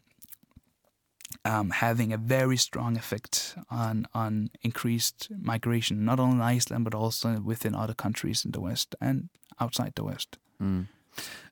um, 1.44 1.70
having 1.70 2.14
a 2.14 2.18
very 2.18 2.58
strong 2.58 2.98
effect 2.98 3.56
on 3.70 4.08
on 4.14 4.50
increased 4.62 5.30
migration, 5.40 6.06
not 6.06 6.20
only 6.20 6.36
in 6.36 6.42
Iceland 6.42 6.84
but 6.84 6.96
also 6.96 7.40
within 7.40 7.76
other 7.76 7.94
countries 7.94 8.46
in 8.46 8.52
the 8.52 8.62
West 8.62 8.96
and 9.02 9.30
outside 9.60 9.94
the 9.96 10.04
West. 10.04 10.38
Mm. 10.62 10.88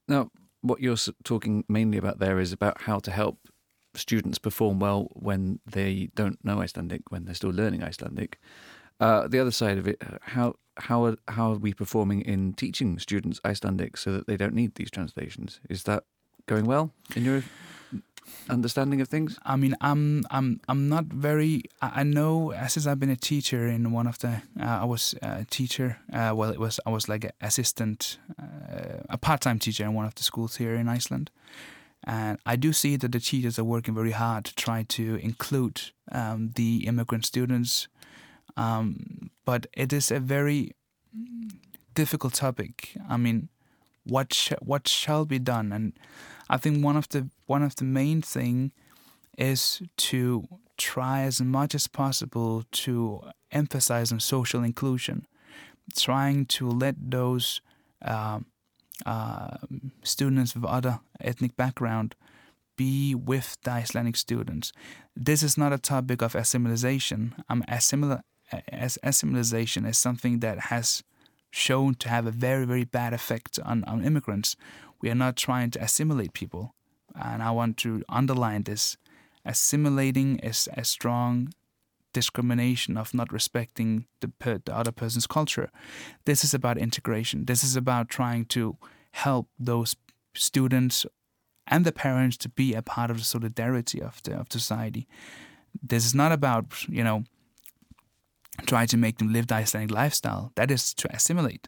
Now, 0.07 0.31
what 0.61 0.81
you're 0.81 0.97
talking 1.23 1.63
mainly 1.67 1.97
about 1.97 2.19
there 2.19 2.39
is 2.39 2.51
about 2.51 2.81
how 2.81 2.99
to 2.99 3.11
help 3.11 3.37
students 3.95 4.39
perform 4.39 4.79
well 4.79 5.07
when 5.13 5.59
they 5.65 6.09
don't 6.15 6.43
know 6.43 6.61
Icelandic, 6.61 7.01
when 7.09 7.25
they're 7.25 7.35
still 7.35 7.51
learning 7.51 7.83
Icelandic. 7.83 8.39
Uh, 8.99 9.27
the 9.27 9.39
other 9.39 9.51
side 9.51 9.77
of 9.77 9.87
it, 9.87 10.01
how 10.21 10.55
how 10.77 11.05
are, 11.05 11.17
how 11.27 11.51
are 11.51 11.57
we 11.57 11.73
performing 11.73 12.21
in 12.21 12.53
teaching 12.53 12.99
students 12.99 13.39
Icelandic 13.45 13.97
so 13.97 14.11
that 14.11 14.27
they 14.27 14.37
don't 14.37 14.53
need 14.53 14.75
these 14.75 14.91
translations? 14.91 15.59
Is 15.69 15.83
that 15.83 16.03
going 16.47 16.65
well 16.65 16.91
in 17.15 17.25
your 17.25 17.43
understanding 18.49 19.01
of 19.01 19.07
things? 19.07 19.37
I 19.43 19.55
mean, 19.55 19.75
I'm 19.81 20.23
I'm 20.29 20.61
I'm 20.67 20.89
not 20.89 21.05
very. 21.05 21.63
I 21.81 22.03
know 22.03 22.53
since 22.67 22.87
I've 22.87 22.99
been 22.99 23.09
a 23.09 23.15
teacher 23.15 23.67
in 23.67 23.91
one 23.91 24.07
of 24.07 24.17
the. 24.19 24.41
Uh, 24.59 24.81
I 24.81 24.85
was 24.85 25.15
a 25.21 25.45
teacher. 25.45 25.97
Uh, 26.11 26.33
well, 26.35 26.51
it 26.51 26.59
was 26.59 26.79
I 26.85 26.89
was 26.89 27.07
like 27.09 27.25
an 27.25 27.31
assistant, 27.41 28.17
uh, 28.41 29.03
a 29.09 29.17
part-time 29.17 29.59
teacher 29.59 29.83
in 29.83 29.93
one 29.93 30.05
of 30.05 30.15
the 30.15 30.23
schools 30.23 30.57
here 30.57 30.75
in 30.75 30.87
Iceland, 30.87 31.29
and 32.03 32.37
I 32.45 32.55
do 32.55 32.73
see 32.73 32.97
that 32.97 33.11
the 33.11 33.19
teachers 33.19 33.59
are 33.59 33.63
working 33.63 33.93
very 33.93 34.11
hard 34.11 34.45
to 34.45 34.55
try 34.55 34.83
to 34.83 35.15
include 35.15 35.81
um, 36.11 36.51
the 36.55 36.85
immigrant 36.87 37.25
students, 37.25 37.87
um, 38.57 39.29
but 39.45 39.67
it 39.73 39.93
is 39.93 40.11
a 40.11 40.19
very 40.19 40.71
difficult 41.93 42.33
topic. 42.33 42.95
I 43.09 43.17
mean, 43.17 43.49
what 44.03 44.33
sh- 44.33 44.53
what 44.61 44.87
shall 44.87 45.25
be 45.25 45.39
done 45.39 45.71
and 45.71 45.93
I 46.49 46.57
think 46.57 46.83
one 46.83 46.97
of 46.97 47.09
the 47.09 47.29
one 47.45 47.63
of 47.63 47.75
the 47.75 47.85
main 47.85 48.21
thing 48.21 48.71
is 49.37 49.81
to 49.97 50.47
try 50.77 51.21
as 51.21 51.41
much 51.41 51.73
as 51.73 51.87
possible 51.87 52.63
to 52.71 53.21
emphasize 53.51 54.11
on 54.11 54.19
social 54.19 54.63
inclusion, 54.63 55.25
trying 55.95 56.45
to 56.45 56.69
let 56.69 56.95
those 56.99 57.61
uh, 58.03 58.39
uh, 59.05 59.57
students 60.03 60.55
of 60.55 60.65
other 60.65 60.99
ethnic 61.19 61.55
background 61.55 62.15
be 62.75 63.15
with 63.15 63.57
the 63.63 63.71
Icelandic 63.71 64.15
students. 64.15 64.71
This 65.15 65.43
is 65.43 65.57
not 65.57 65.73
a 65.73 65.77
topic 65.77 66.21
of 66.21 66.35
assimilation. 66.35 67.35
Um, 67.49 67.63
assimil- 67.69 68.21
as 68.67 68.97
assimilation 69.03 69.85
is 69.85 69.97
something 69.97 70.39
that 70.39 70.59
has 70.59 71.03
shown 71.51 71.93
to 71.95 72.09
have 72.09 72.25
a 72.25 72.31
very 72.31 72.65
very 72.65 72.83
bad 72.83 73.13
effect 73.13 73.59
on, 73.63 73.83
on 73.85 74.03
immigrants 74.03 74.55
we 75.03 75.09
are 75.09 75.15
not 75.15 75.35
trying 75.35 75.69
to 75.71 75.83
assimilate 75.83 76.31
people. 76.31 76.73
And 77.13 77.43
I 77.43 77.51
want 77.51 77.75
to 77.79 78.03
underline 78.07 78.63
this. 78.63 78.95
Assimilating 79.45 80.39
is 80.39 80.69
a 80.77 80.85
strong 80.85 81.53
discrimination 82.13 82.95
of 82.95 83.13
not 83.13 83.33
respecting 83.33 84.05
the, 84.21 84.31
the 84.39 84.73
other 84.73 84.93
person's 84.93 85.27
culture. 85.27 85.69
This 86.23 86.45
is 86.45 86.53
about 86.53 86.77
integration. 86.77 87.45
This 87.45 87.65
is 87.65 87.75
about 87.75 88.07
trying 88.07 88.45
to 88.45 88.77
help 89.11 89.49
those 89.59 89.97
students 90.33 91.05
and 91.67 91.83
the 91.83 91.91
parents 91.91 92.37
to 92.37 92.49
be 92.49 92.73
a 92.73 92.81
part 92.81 93.11
of 93.11 93.17
the 93.17 93.25
solidarity 93.25 94.01
of 94.01 94.23
the 94.23 94.39
of 94.39 94.47
society. 94.49 95.05
This 95.81 96.05
is 96.05 96.15
not 96.15 96.31
about 96.31 96.87
you 96.87 97.03
know 97.03 97.25
trying 98.65 98.87
to 98.87 98.97
make 98.97 99.17
them 99.17 99.33
live 99.33 99.47
the 99.47 99.55
Icelandic 99.55 99.95
lifestyle. 99.95 100.51
That 100.55 100.71
is 100.71 100.93
to 100.95 101.13
assimilate 101.13 101.67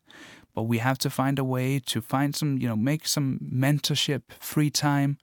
but 0.56 0.63
we 0.63 0.77
have 0.77 0.98
to 0.98 1.10
find 1.10 1.38
a 1.38 1.44
way 1.44 1.80
to 1.80 2.01
find 2.01 2.34
some, 2.34 2.58
you 2.58 2.68
know, 2.68 2.77
make 2.77 3.06
some 3.08 3.39
mentorship, 3.53 4.22
free 4.40 4.72
time, 4.72 5.18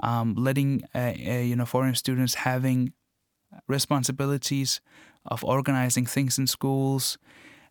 um, 0.00 0.34
letting 0.34 0.82
uh, 0.94 1.12
uh, 1.28 1.32
you 1.44 1.54
know 1.54 1.66
foreign 1.66 1.94
students 1.94 2.34
having 2.34 2.94
responsibilities 3.68 4.80
of 5.26 5.44
organizing 5.44 6.06
things 6.06 6.38
in 6.38 6.46
schools, 6.46 7.18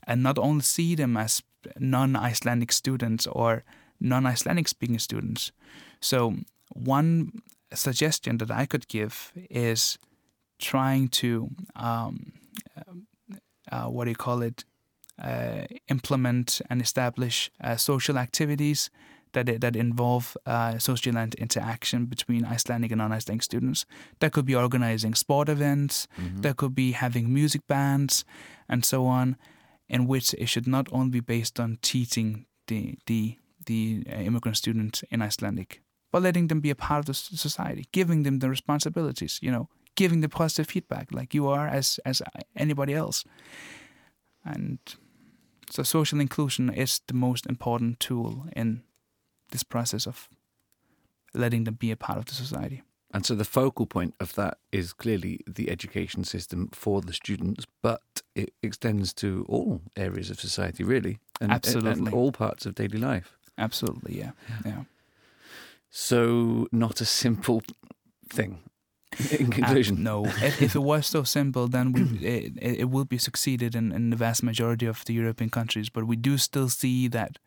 and 0.06 0.22
not 0.22 0.38
only 0.38 0.62
see 0.62 0.94
them 0.94 1.18
as 1.18 1.42
non-Icelandic 1.80 2.72
students 2.72 3.26
or 3.26 3.64
non-Icelandic 4.00 4.68
speaking 4.68 5.00
students. 5.00 5.52
So 6.00 6.36
one 6.70 7.32
suggestion 7.74 8.38
that 8.38 8.52
I 8.52 8.68
could 8.68 8.88
give 8.88 9.32
is 9.50 9.98
trying 10.60 11.08
to 11.08 11.50
um, 11.76 12.34
uh, 13.72 13.86
what 13.86 14.06
do 14.06 14.12
you 14.12 14.16
call 14.16 14.42
it 14.42 14.64
uh, 15.22 15.66
implement 15.88 16.62
and 16.70 16.82
establish 16.82 17.50
uh, 17.64 17.76
social 17.76 18.18
activities 18.18 18.90
that 19.34 19.62
that 19.62 19.76
involve 19.76 20.38
uh, 20.46 20.78
social 20.78 21.18
interaction 21.18 22.06
between 22.06 22.46
Icelandic 22.46 22.92
and 22.92 23.00
non-Icelandic 23.00 23.44
students. 23.44 23.86
That 24.20 24.32
could 24.32 24.46
be 24.46 24.56
organizing 24.56 25.16
sport 25.16 25.50
events. 25.50 26.08
Mm-hmm. 26.20 26.42
That 26.42 26.58
could 26.58 26.76
be 26.76 26.92
having 26.92 27.34
music 27.34 27.68
bands, 27.68 28.26
and 28.70 28.86
so 28.86 29.06
on, 29.06 29.36
in 29.90 30.08
which 30.08 30.34
it 30.36 30.48
should 30.48 30.68
not 30.68 30.88
only 30.92 31.10
be 31.10 31.20
based 31.20 31.60
on 31.60 31.78
teaching 31.82 32.46
the 32.68 32.98
the 33.08 33.38
the 33.66 34.04
immigrant 34.08 34.58
student 34.58 35.04
in 35.10 35.22
Icelandic, 35.22 35.82
but 36.12 36.22
letting 36.22 36.48
them 36.48 36.62
be 36.62 36.70
a 36.70 36.76
part 36.76 37.00
of 37.00 37.06
the 37.06 37.14
society, 37.14 37.88
giving 37.92 38.24
them 38.24 38.40
the 38.40 38.50
responsibilities. 38.50 39.40
You 39.42 39.52
know, 39.52 39.70
giving 39.98 40.22
the 40.22 40.30
positive 40.30 40.68
feedback, 40.68 41.12
like 41.12 41.34
you 41.34 41.48
are 41.48 41.68
as 41.68 42.00
as 42.06 42.22
anybody 42.56 42.94
else, 42.94 43.26
and 44.46 44.80
so 45.70 45.84
social 45.84 46.22
inclusion 46.22 46.70
is 46.70 47.02
the 47.08 47.14
most 47.14 47.46
important 47.46 48.00
tool 48.00 48.46
in 48.56 48.84
this 49.52 49.64
process 49.64 50.08
of 50.08 50.30
letting 51.34 51.66
them 51.66 51.76
be 51.76 51.92
a 51.92 51.98
part 51.98 52.18
of 52.18 52.26
the 52.26 52.34
society. 52.34 52.82
And 53.14 53.26
so 53.26 53.36
the 53.36 53.46
focal 53.46 53.86
point 53.86 54.16
of 54.20 54.34
that 54.36 54.58
is 54.72 54.94
clearly 54.94 55.40
the 55.48 55.70
education 55.70 56.24
system 56.24 56.70
for 56.74 57.02
the 57.02 57.14
students, 57.14 57.66
but 57.82 58.22
it 58.36 58.54
extends 58.62 59.14
to 59.14 59.46
all 59.48 59.82
areas 59.96 60.30
of 60.30 60.40
society, 60.40 60.84
really. 60.84 61.20
And, 61.40 61.52
Absolutely. 61.52 61.92
And 61.92 62.14
all 62.14 62.32
parts 62.32 62.66
of 62.66 62.76
daily 62.76 62.98
life. 62.98 63.38
Absolutely, 63.58 64.18
yeah. 64.20 64.32
Yeah. 64.66 64.84
So, 65.90 66.68
not 66.72 67.02
a 67.02 67.06
simple 67.06 67.62
thing. 68.30 68.60
in 69.40 69.52
conclusion. 69.52 69.98
Uh, 69.98 70.12
no, 70.12 70.26
if, 70.26 70.62
if, 70.62 70.76
it 70.76 70.80
was 70.80 71.08
so 71.08 71.24
simple, 71.24 71.68
then 71.68 71.92
we, 71.92 72.02
it, 72.22 72.54
it 72.62 72.90
would 72.90 73.10
be 73.10 73.18
succeeded 73.18 73.76
in, 73.76 73.92
in 73.92 74.10
the 74.10 74.16
vast 74.16 74.44
majority 74.44 74.86
of 74.86 75.04
the 75.06 75.14
European 75.14 75.50
countries. 75.50 75.90
But 75.90 76.06
we 76.06 76.16
do 76.16 76.38
still 76.38 76.70
see 76.70 77.08
that 77.10 77.40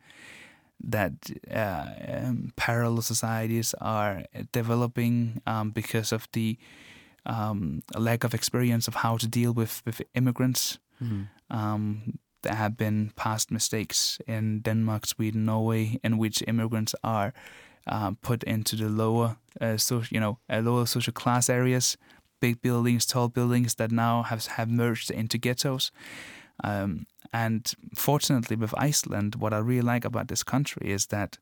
that 0.83 1.13
uh, 1.53 1.85
um, 2.07 2.53
parallel 2.55 3.03
societies 3.03 3.75
are 3.79 4.23
developing 4.51 5.39
um, 5.45 5.69
because 5.69 6.11
of 6.11 6.27
the 6.33 6.57
um, 7.25 7.83
lack 7.95 8.23
of 8.23 8.33
experience 8.33 8.87
of 8.87 8.95
how 8.95 9.15
to 9.17 9.27
deal 9.27 9.53
with, 9.53 9.83
with 9.85 10.01
immigrants. 10.15 10.79
Mm-hmm. 11.01 12.09
there 12.41 12.55
have 12.55 12.77
been 12.77 13.11
past 13.15 13.51
mistakes 13.51 14.19
in 14.27 14.61
Denmark, 14.61 15.05
Sweden, 15.05 15.45
Norway, 15.45 15.99
in 16.03 16.17
which 16.17 16.43
immigrants 16.47 16.95
are 17.03 17.33
um, 17.87 18.17
put 18.21 18.43
into 18.43 18.75
the 18.75 18.89
lower, 18.89 19.37
uh, 19.59 19.77
so, 19.77 20.03
you 20.09 20.19
know, 20.19 20.39
uh, 20.49 20.59
lower 20.59 20.85
social 20.85 21.13
class 21.13 21.49
areas, 21.49 21.97
big 22.39 22.61
buildings, 22.61 23.05
tall 23.05 23.29
buildings 23.29 23.75
that 23.75 23.91
now 23.91 24.23
have 24.23 24.45
have 24.47 24.69
merged 24.69 25.11
into 25.11 25.37
ghettos. 25.37 25.91
Um, 26.63 27.05
and 27.33 27.71
fortunately, 27.95 28.55
with 28.55 28.73
Iceland, 28.77 29.35
what 29.35 29.53
I 29.53 29.57
really 29.59 29.81
like 29.81 30.05
about 30.05 30.27
this 30.27 30.43
country 30.43 30.91
is 30.91 31.07
that 31.07 31.37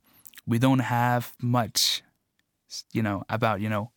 we 0.45 0.60
don't 0.60 0.80
have 0.80 1.34
much, 1.41 2.04
you 2.93 3.02
know, 3.02 3.23
about 3.30 3.62
you 3.62 3.69
know 3.69 3.91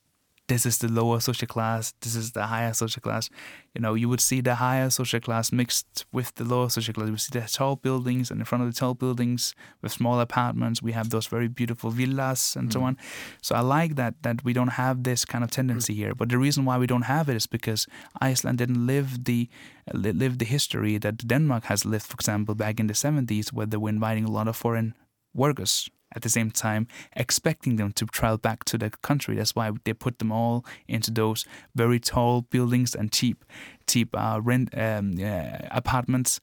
this 0.53 0.67
is 0.67 0.79
the 0.79 0.89
lower 0.89 1.19
social 1.19 1.49
class, 1.49 1.95
this 2.03 2.15
is 2.15 2.33
the 2.33 2.47
higher 2.47 2.75
social 2.75 3.01
class. 3.01 3.31
You 3.75 3.81
know, 3.81 3.95
you 3.95 4.07
would 4.11 4.21
see 4.21 4.43
the 4.43 4.57
higher 4.57 4.91
social 4.91 5.19
class 5.19 5.51
mixed 5.51 6.05
with 6.13 6.35
the 6.35 6.45
lower 6.45 6.69
social 6.69 6.93
class. 6.93 7.09
We 7.09 7.17
see 7.17 7.39
the 7.39 7.47
tall 7.49 7.77
buildings, 7.77 8.31
and 8.31 8.39
in 8.39 8.45
front 8.45 8.63
of 8.63 8.71
the 8.71 8.79
tall 8.79 8.93
buildings, 8.93 9.55
with 9.81 9.93
small 9.93 10.21
apartments, 10.21 10.83
we 10.83 10.93
have 10.93 11.09
those 11.09 11.27
very 11.27 11.49
beautiful 11.49 11.91
villas 11.91 12.55
and 12.55 12.69
mm. 12.69 12.73
so 12.75 12.83
on. 12.83 12.99
So 13.41 13.55
I 13.55 13.61
like 13.61 13.97
that 13.97 14.15
that 14.25 14.45
we 14.45 14.53
don't 14.53 14.75
have 14.83 15.05
this 15.05 15.25
kind 15.25 15.43
of 15.43 15.51
tendency 15.51 15.95
mm. 15.95 16.03
here. 16.03 16.15
But 16.15 16.29
the 16.29 16.39
reason 16.39 16.67
why 16.67 16.77
we 16.77 16.87
don't 16.87 17.09
have 17.17 17.31
it 17.31 17.37
is 17.37 17.47
because 17.47 17.87
Iceland 18.21 18.59
didn't 18.59 18.87
live 18.87 19.25
the 19.25 19.49
live 19.95 20.37
the 20.37 20.45
history 20.45 20.99
that 20.99 21.27
Denmark 21.27 21.65
has 21.65 21.87
lived. 21.87 22.07
For 22.07 22.15
example, 22.15 22.55
back 22.55 22.79
in 22.79 22.89
the 22.89 22.95
70s, 22.95 23.55
where 23.55 23.67
they 23.67 23.79
were 23.79 23.89
inviting 23.89 24.27
a 24.27 24.31
lot 24.31 24.49
of 24.49 24.57
foreign 24.57 24.95
workers 25.35 25.89
at 26.15 26.23
the 26.23 26.29
same 26.29 26.51
time 26.51 26.87
expecting 27.17 27.77
them 27.77 27.93
to 27.93 28.07
travel 28.07 28.39
back 28.39 28.65
to 28.65 28.79
the 28.79 28.91
country. 28.91 29.37
That's 29.37 29.55
why 29.55 29.71
they 29.85 29.93
put 29.93 30.19
them 30.19 30.33
all 30.33 30.65
into 30.89 31.11
those 31.11 31.45
very 31.75 32.01
tall 32.01 32.43
buildings 32.43 32.95
and 32.95 33.13
cheap, 33.13 33.45
cheap 33.87 34.11
uh, 34.15 34.41
rent 34.43 34.77
um, 34.77 35.15
uh, 35.23 35.59
apartments. 35.71 36.41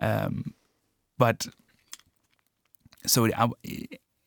Um, 0.00 0.54
but 1.18 1.46
so 3.06 3.28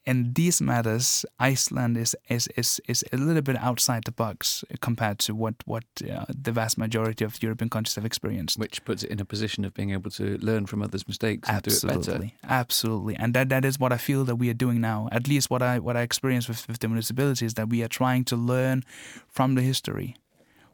in 0.08 0.34
these 0.34 0.62
matters, 0.62 1.26
Iceland 1.38 1.98
is, 1.98 2.16
is, 2.30 2.48
is, 2.56 2.82
is 2.88 3.04
a 3.12 3.18
little 3.18 3.42
bit 3.42 3.58
outside 3.58 4.06
the 4.06 4.14
box 4.14 4.64
compared 4.80 5.20
to 5.20 5.36
what 5.36 5.56
what 5.66 5.84
uh, 6.10 6.26
the 6.30 6.54
vast 6.54 6.78
majority 6.78 7.26
of 7.26 7.44
European 7.44 7.70
countries 7.70 7.96
have 7.96 8.06
experienced. 8.06 8.58
Which 8.58 8.84
puts 8.86 9.04
it 9.04 9.12
in 9.12 9.20
a 9.20 9.26
position 9.26 9.66
of 9.66 9.74
being 9.74 9.92
able 9.92 10.10
to 10.12 10.38
learn 10.38 10.66
from 10.66 10.82
others' 10.82 11.08
mistakes 11.08 11.50
absolutely, 11.50 11.94
and 11.94 12.04
do 12.04 12.12
it 12.12 12.16
better. 12.20 12.34
Absolutely, 12.62 13.16
and 13.18 13.34
that 13.34 13.50
that 13.50 13.66
is 13.66 13.80
what 13.80 13.92
I 13.92 13.98
feel 13.98 14.24
that 14.24 14.38
we 14.38 14.50
are 14.50 14.60
doing 14.66 14.80
now. 14.80 15.10
At 15.12 15.28
least 15.28 15.50
what 15.50 15.62
I 15.62 15.78
what 15.80 15.98
I 15.98 16.02
experience 16.02 16.48
with, 16.48 16.66
with 16.70 16.80
the 16.80 16.88
municipalities 16.88 17.42
is 17.42 17.54
that 17.56 17.68
we 17.68 17.84
are 17.84 17.90
trying 17.90 18.24
to 18.26 18.38
learn 18.38 18.84
from 19.28 19.56
the 19.56 19.62
history. 19.62 20.16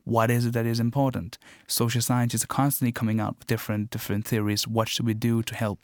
what 0.04 0.30
is 0.30 0.46
it 0.46 0.54
that 0.54 0.66
is 0.66 0.80
important? 0.80 1.38
Social 1.68 2.02
scientists 2.02 2.44
are 2.44 2.48
constantly 2.48 2.92
coming 2.92 3.20
out 3.20 3.36
with 3.40 3.48
different 3.48 3.90
different 3.90 4.28
theories. 4.28 4.68
What 4.68 4.88
should 4.90 5.06
we 5.06 5.16
do 5.30 5.42
to 5.44 5.56
help? 5.56 5.80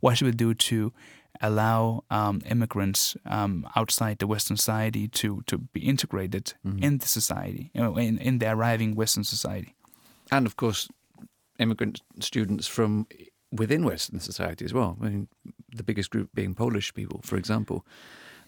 What 0.00 0.16
should 0.16 0.26
we 0.26 0.32
do 0.32 0.54
to 0.54 0.92
allow 1.40 2.04
um, 2.10 2.40
immigrants 2.50 3.16
um, 3.26 3.66
outside 3.76 4.18
the 4.18 4.26
Western 4.26 4.56
society 4.56 5.08
to, 5.08 5.42
to 5.46 5.58
be 5.58 5.80
integrated 5.80 6.54
Mhm. 6.64 6.82
in 6.82 6.98
the 6.98 7.06
society, 7.08 7.70
you 7.74 7.82
know, 7.82 7.96
in, 7.98 8.18
in 8.18 8.38
the 8.38 8.46
arriving 8.50 8.94
Western 8.96 9.24
society? 9.24 9.74
and 10.32 10.46
of 10.46 10.56
course, 10.56 10.88
immigrant 11.58 12.00
students 12.20 12.66
from 12.68 13.06
within 13.52 13.84
Western 13.84 14.20
society 14.20 14.64
as 14.64 14.72
well. 14.72 14.96
I 15.00 15.08
mean, 15.08 15.28
the 15.76 15.82
biggest 15.84 16.10
group 16.10 16.28
being 16.34 16.54
Polish 16.54 16.92
people, 16.94 17.20
for 17.22 17.36
example, 17.36 17.84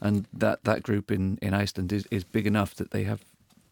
and 0.01 0.27
that 0.41 0.65
that 0.65 0.83
group 0.83 1.11
in 1.11 1.39
in 1.41 1.55
Iceland 1.63 1.93
is 1.93 2.07
is 2.11 2.25
big 2.25 2.47
enough 2.47 2.75
that 2.75 2.91
they 2.91 3.05
have 3.05 3.19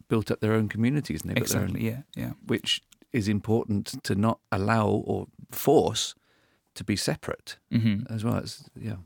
built 0.09 0.31
up 0.31 0.39
their 0.39 0.53
own 0.53 0.69
communities 0.69 1.21
and 1.21 1.31
their 1.31 1.37
own 1.37 1.43
Exactly. 1.43 1.85
Yeah. 1.85 2.01
Yeah. 2.15 2.31
which 2.47 2.81
is 3.11 3.27
important 3.27 4.03
to 4.03 4.15
not 4.15 4.39
allow 4.51 4.87
or 4.87 5.27
force 5.51 6.15
to 6.77 6.83
be 6.83 6.95
separate 6.95 7.57
hmm 7.71 7.99
as 8.09 8.23
well. 8.23 8.37
It's, 8.37 8.63
yeah. 8.79 8.97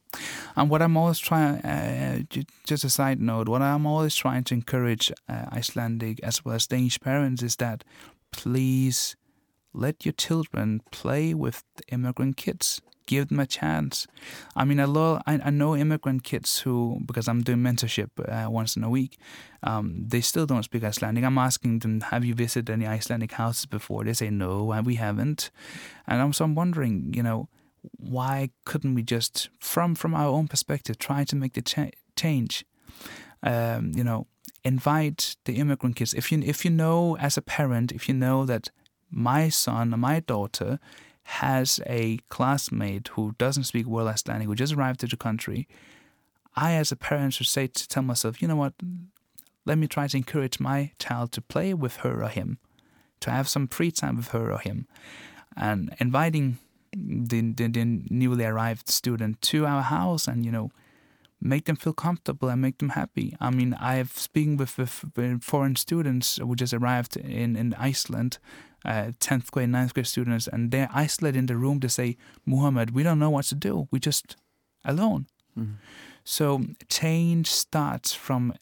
And 0.56 0.70
what 0.70 0.82
I'm 0.82 0.98
always 0.98 1.20
trying, 1.20 1.58
uh, 1.66 2.24
just 2.66 2.84
a 2.84 2.90
side 2.90 3.20
note, 3.20 3.48
what 3.50 3.62
I'm 3.62 3.86
always 3.86 4.16
trying 4.16 4.44
to 4.46 4.54
encourage 4.54 5.12
uh, 5.28 5.46
Icelandic 5.52 6.20
as 6.24 6.46
well 6.46 6.56
as 6.56 6.68
Danish 6.68 7.00
parents 7.00 7.42
is 7.42 7.56
that 7.56 7.84
please 8.32 9.16
let 9.74 10.06
your 10.06 10.14
children 10.14 10.82
play 10.92 11.34
with 11.34 11.64
the 11.78 11.84
immigrant 11.94 12.38
kids. 12.38 12.82
Give 13.08 13.28
them 13.28 13.40
a 13.40 13.46
chance. 13.46 14.08
I 14.56 14.64
mean, 14.64 14.80
I, 14.80 14.86
lo- 14.86 15.22
I, 15.26 15.40
I 15.44 15.50
know 15.50 15.76
immigrant 15.76 16.24
kids 16.24 16.60
who, 16.60 17.00
because 17.06 17.28
I'm 17.28 17.42
doing 17.42 17.60
mentorship 17.60 18.10
uh, 18.20 18.50
once 18.50 18.78
in 18.78 18.84
a 18.84 18.90
week, 18.90 19.18
um, 19.64 20.06
they 20.08 20.22
still 20.22 20.46
don't 20.46 20.64
speak 20.64 20.84
Icelandic. 20.84 21.24
I'm 21.24 21.38
asking 21.38 21.80
them, 21.80 22.02
have 22.02 22.24
you 22.24 22.36
visited 22.36 22.70
any 22.70 22.86
Icelandic 22.86 23.34
houses 23.34 23.66
before? 23.66 24.04
They 24.04 24.14
say, 24.14 24.30
no, 24.30 24.64
we 24.86 24.96
haven't. 24.96 25.52
And 26.08 26.22
I'm, 26.22 26.32
so 26.32 26.46
I'm 26.46 26.56
wondering, 26.56 27.14
you 27.16 27.24
know, 27.24 27.50
why 27.98 28.50
couldn't 28.66 28.96
we 28.96 29.04
just, 29.04 29.50
from 29.60 29.96
from 29.96 30.14
our 30.14 30.28
own 30.28 30.48
perspective, 30.48 30.98
try 30.98 31.24
to 31.24 31.36
make 31.36 31.54
the 31.54 31.62
cha- 31.62 31.90
change? 32.16 32.66
Um, 33.44 33.92
you 33.96 34.04
know, 34.04 34.28
invite 34.64 35.36
the 35.46 35.56
immigrant 35.56 35.96
kids. 35.96 36.14
If 36.14 36.32
you 36.32 36.42
if 36.44 36.64
you 36.66 36.72
know 36.72 37.18
as 37.18 37.38
a 37.38 37.42
parent, 37.42 37.92
if 37.92 38.08
you 38.08 38.14
know 38.14 38.46
that 38.46 38.70
my 39.10 39.50
son 39.50 39.94
or 39.94 39.98
my 39.98 40.20
daughter 40.20 40.80
has 41.24 41.80
a 41.86 42.18
classmate 42.30 43.10
who 43.10 43.34
doesn't 43.38 43.66
speak 43.66 43.88
well 43.88 44.08
Icelandic, 44.08 44.48
who 44.48 44.56
just 44.56 44.74
arrived 44.74 45.00
to 45.02 45.08
the 45.08 45.18
country, 45.18 45.68
I 46.56 46.74
as 46.74 46.92
a 46.92 46.96
parent 46.96 47.34
should 47.34 47.48
say 47.48 47.68
to 47.68 47.88
tell 47.88 48.04
myself, 48.04 48.42
you 48.42 48.48
know 48.48 48.56
what, 48.56 48.74
let 49.66 49.78
me 49.78 49.88
try 49.88 50.08
to 50.08 50.18
encourage 50.18 50.60
my 50.60 50.92
child 51.00 51.32
to 51.34 51.42
play 51.42 51.74
with 51.74 51.98
her 51.98 52.24
or 52.24 52.30
him, 52.30 52.58
to 53.22 53.32
have 53.32 53.48
some 53.48 53.68
free 53.68 53.92
time 53.92 54.18
with 54.18 54.30
her 54.30 54.52
or 54.52 54.60
him, 54.60 54.88
and 55.56 55.96
inviting 56.00 56.58
the, 56.96 57.42
the, 57.54 57.68
the 57.68 57.86
newly 58.10 58.46
arrived 58.46 58.90
student 58.90 59.42
to 59.42 59.66
our 59.66 59.82
house 59.82 60.28
and 60.28 60.46
you 60.46 60.52
know 60.52 60.72
make 61.42 61.66
them 61.66 61.76
feel 61.76 61.94
comfortable 61.94 62.50
and 62.50 62.62
make 62.62 62.78
them 62.78 62.90
happy. 62.90 63.36
I 63.40 63.50
mean, 63.50 63.74
I've 63.74 64.12
speaking 64.12 64.58
with, 64.58 64.78
with, 64.78 65.04
with 65.16 65.44
foreign 65.44 65.76
students 65.76 66.38
who 66.38 66.56
just 66.56 66.74
arrived 66.74 67.18
in 67.18 67.56
in 67.56 67.74
Iceland, 67.76 68.38
uh, 68.86 69.12
tenth 69.20 69.52
grade, 69.52 69.70
9th 69.70 69.94
grade 69.94 70.08
students, 70.08 70.48
and 70.48 70.72
they're 70.72 70.90
isolated 70.94 71.40
in 71.40 71.46
the 71.48 71.58
room. 71.58 71.80
They 71.80 71.88
say, 71.88 72.18
"Muhammed, 72.46 72.92
we 72.92 73.04
don't 73.04 73.20
know 73.20 73.32
what 73.32 73.46
to 73.46 73.56
do. 73.56 73.88
We 73.92 74.00
just 74.00 74.36
alone." 74.86 75.26
Mhm. 75.58 75.76
So 76.24 76.62
change 76.90 77.48
starts 77.48 78.14
from 78.14 78.54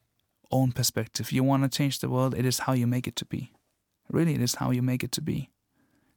own 0.52 0.72
perspective. 0.72 1.32
You 1.32 1.44
want 1.44 1.64
to 1.64 1.70
change 1.70 2.00
the 2.00 2.10
world. 2.10 2.34
It 2.34 2.46
is 2.46 2.60
how 2.60 2.74
you 2.74 2.88
make 2.88 3.08
it 3.08 3.16
to 3.18 3.26
be. 3.26 3.52
Really, 4.10 4.34
it 4.34 4.42
is 4.42 4.56
how 4.56 4.72
you 4.72 4.82
make 4.82 5.04
it 5.04 5.12
to 5.14 5.22
be. 5.22 5.50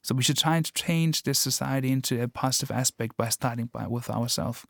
So 0.03 0.15
we 0.15 0.23
should 0.23 0.38
try 0.38 0.61
to 0.61 0.73
change 0.73 1.23
this 1.23 1.38
society 1.38 1.91
into 1.93 2.21
a 2.23 2.29
positive 2.29 2.71
aspect 2.71 3.17
by 3.17 3.29
starting 3.29 3.67
by 3.73 3.87
with 3.87 4.11
ourselves. 4.11 4.67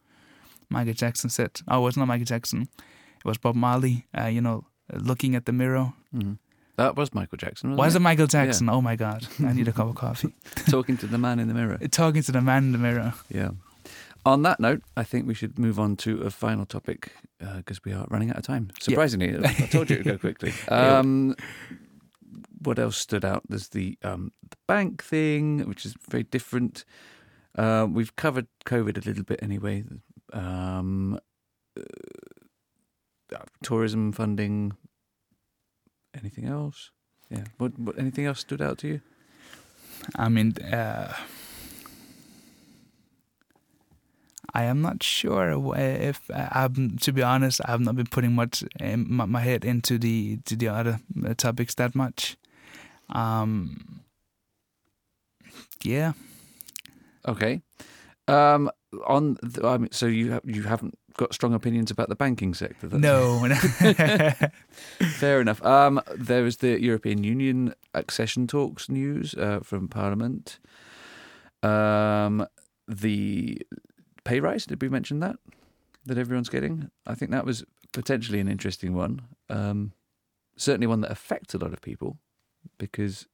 Michael 0.69 0.95
Jackson 0.95 1.31
said, 1.31 1.61
"Oh, 1.69 1.87
it's 1.87 1.97
not 1.97 2.07
Michael 2.09 2.27
Jackson. 2.27 2.63
It 2.63 3.25
was 3.25 3.39
Bob 3.39 3.55
Marley. 3.55 4.07
Uh, 4.19 4.27
you 4.27 4.41
know, 4.41 4.65
looking 4.93 5.35
at 5.35 5.45
the 5.47 5.53
mirror. 5.53 5.93
Mhm. 6.15 6.39
That 6.77 6.97
was 6.97 7.13
Michael 7.15 7.37
Jackson, 7.39 7.71
wasn't 7.71 7.79
Was 7.87 7.95
it 7.95 7.99
it? 7.99 8.01
Michael 8.01 8.27
Jackson? 8.27 8.69
Oh 8.69 8.81
my 8.81 8.97
God! 8.97 9.27
I 9.41 9.53
need 9.53 9.69
a 9.69 9.73
cup 9.73 9.89
of 9.89 9.95
coffee. 9.95 10.35
Talking 10.71 10.97
to 10.99 11.07
the 11.07 11.19
man 11.19 11.39
in 11.39 11.49
the 11.49 11.55
mirror. 11.55 11.79
Talking 11.91 12.23
to 12.23 12.33
the 12.33 12.41
man 12.41 12.65
in 12.65 12.73
the 12.73 12.79
mirror. 12.79 13.15
Yeah. 13.29 13.51
On 14.25 14.43
that 14.43 14.61
note, 14.61 14.83
I 14.97 15.03
think 15.05 15.27
we 15.27 15.35
should 15.35 15.59
move 15.59 15.79
on 15.81 15.97
to 15.97 16.23
a 16.23 16.31
final 16.31 16.65
topic 16.65 17.13
because 17.57 17.85
we 17.85 17.93
are 17.93 18.07
running 18.09 18.31
out 18.31 18.37
of 18.39 18.45
time. 18.45 18.71
Surprisingly, 18.81 19.37
I 19.37 19.53
told 19.67 19.91
you 19.91 19.97
it 19.97 20.05
would 20.05 20.13
go 20.13 20.19
quickly. 20.19 20.53
Yeah. 20.69 20.99
Um, 20.99 21.35
what 22.65 22.79
else 22.79 22.97
stood 22.97 23.25
out? 23.25 23.43
There's 23.49 23.69
the 23.69 23.99
um, 24.03 24.33
the 24.49 24.57
bank 24.67 25.03
thing, 25.03 25.67
which 25.69 25.85
is 25.87 25.95
very 26.09 26.25
different. 26.25 26.85
Uh, 27.57 27.87
we've 27.91 28.17
covered 28.17 28.47
COVID 28.65 28.97
a 28.97 29.09
little 29.09 29.25
bit 29.25 29.41
anyway. 29.43 29.85
Um, 30.33 31.19
uh, 31.79 31.83
tourism 33.63 34.13
funding. 34.13 34.73
Anything 36.15 36.47
else? 36.47 36.91
Yeah. 37.31 37.45
What, 37.59 37.79
what? 37.79 37.99
Anything 37.99 38.27
else 38.27 38.41
stood 38.41 38.61
out 38.61 38.79
to 38.79 38.89
you? 38.89 39.01
I 40.17 40.29
mean, 40.29 40.55
uh, 40.59 41.15
I 44.55 44.65
am 44.65 44.83
not 44.83 45.03
sure 45.03 45.75
if 45.77 46.31
uh, 46.31 46.49
I'm. 46.53 46.99
To 46.99 47.13
be 47.13 47.23
honest, 47.23 47.61
I've 47.65 47.81
not 47.81 47.97
been 47.97 48.07
putting 48.07 48.35
much 48.35 48.65
my, 48.81 49.41
head 49.41 49.65
into 49.65 49.99
the 49.99 50.39
to 50.45 50.57
the 50.57 50.69
other 50.69 51.01
uh, 51.25 51.35
topics 51.35 51.75
that 51.77 51.95
much. 51.95 52.37
Um, 53.13 54.03
yeah, 55.85 56.13
Okay. 57.27 57.63
Um, 58.29 58.71
on 59.07 59.37
the, 59.43 59.67
I 59.67 59.79
mean, 59.79 59.91
so 59.93 60.07
you 60.07 60.41
you 60.45 60.63
haven't 60.65 60.99
got 61.17 61.35
strong 61.35 61.55
opinions 61.55 61.91
about 61.91 62.09
the 62.09 62.15
banking 62.15 62.55
sector. 62.55 62.89
No, 62.89 63.47
fair 65.19 65.41
enough. 65.41 65.65
Um, 65.65 66.01
there 66.15 66.43
was 66.43 66.59
the 66.59 66.81
European 66.81 67.25
Union 67.25 67.75
accession 67.95 68.47
talks 68.47 68.89
news 68.89 69.35
uh, 69.35 69.61
from 69.63 69.89
Parliament. 69.89 70.59
Um, 71.63 72.47
the 72.87 73.61
pay 74.25 74.41
rise. 74.41 74.67
Did 74.67 74.83
we 74.83 74.89
mention 74.89 75.21
that? 75.21 75.37
That 76.07 76.19
everyone's 76.19 76.49
getting. 76.49 76.91
I 77.07 77.15
think 77.15 77.31
that 77.31 77.47
was 77.47 77.65
potentially 77.93 78.41
an 78.41 78.49
interesting 78.49 78.95
one. 78.95 79.23
Um, 79.49 79.93
certainly 80.57 80.87
one 80.87 81.01
that 81.03 81.11
affects 81.11 81.55
a 81.55 81.59
lot 81.59 81.73
of 81.73 81.81
people 81.81 82.19
because 82.79 83.27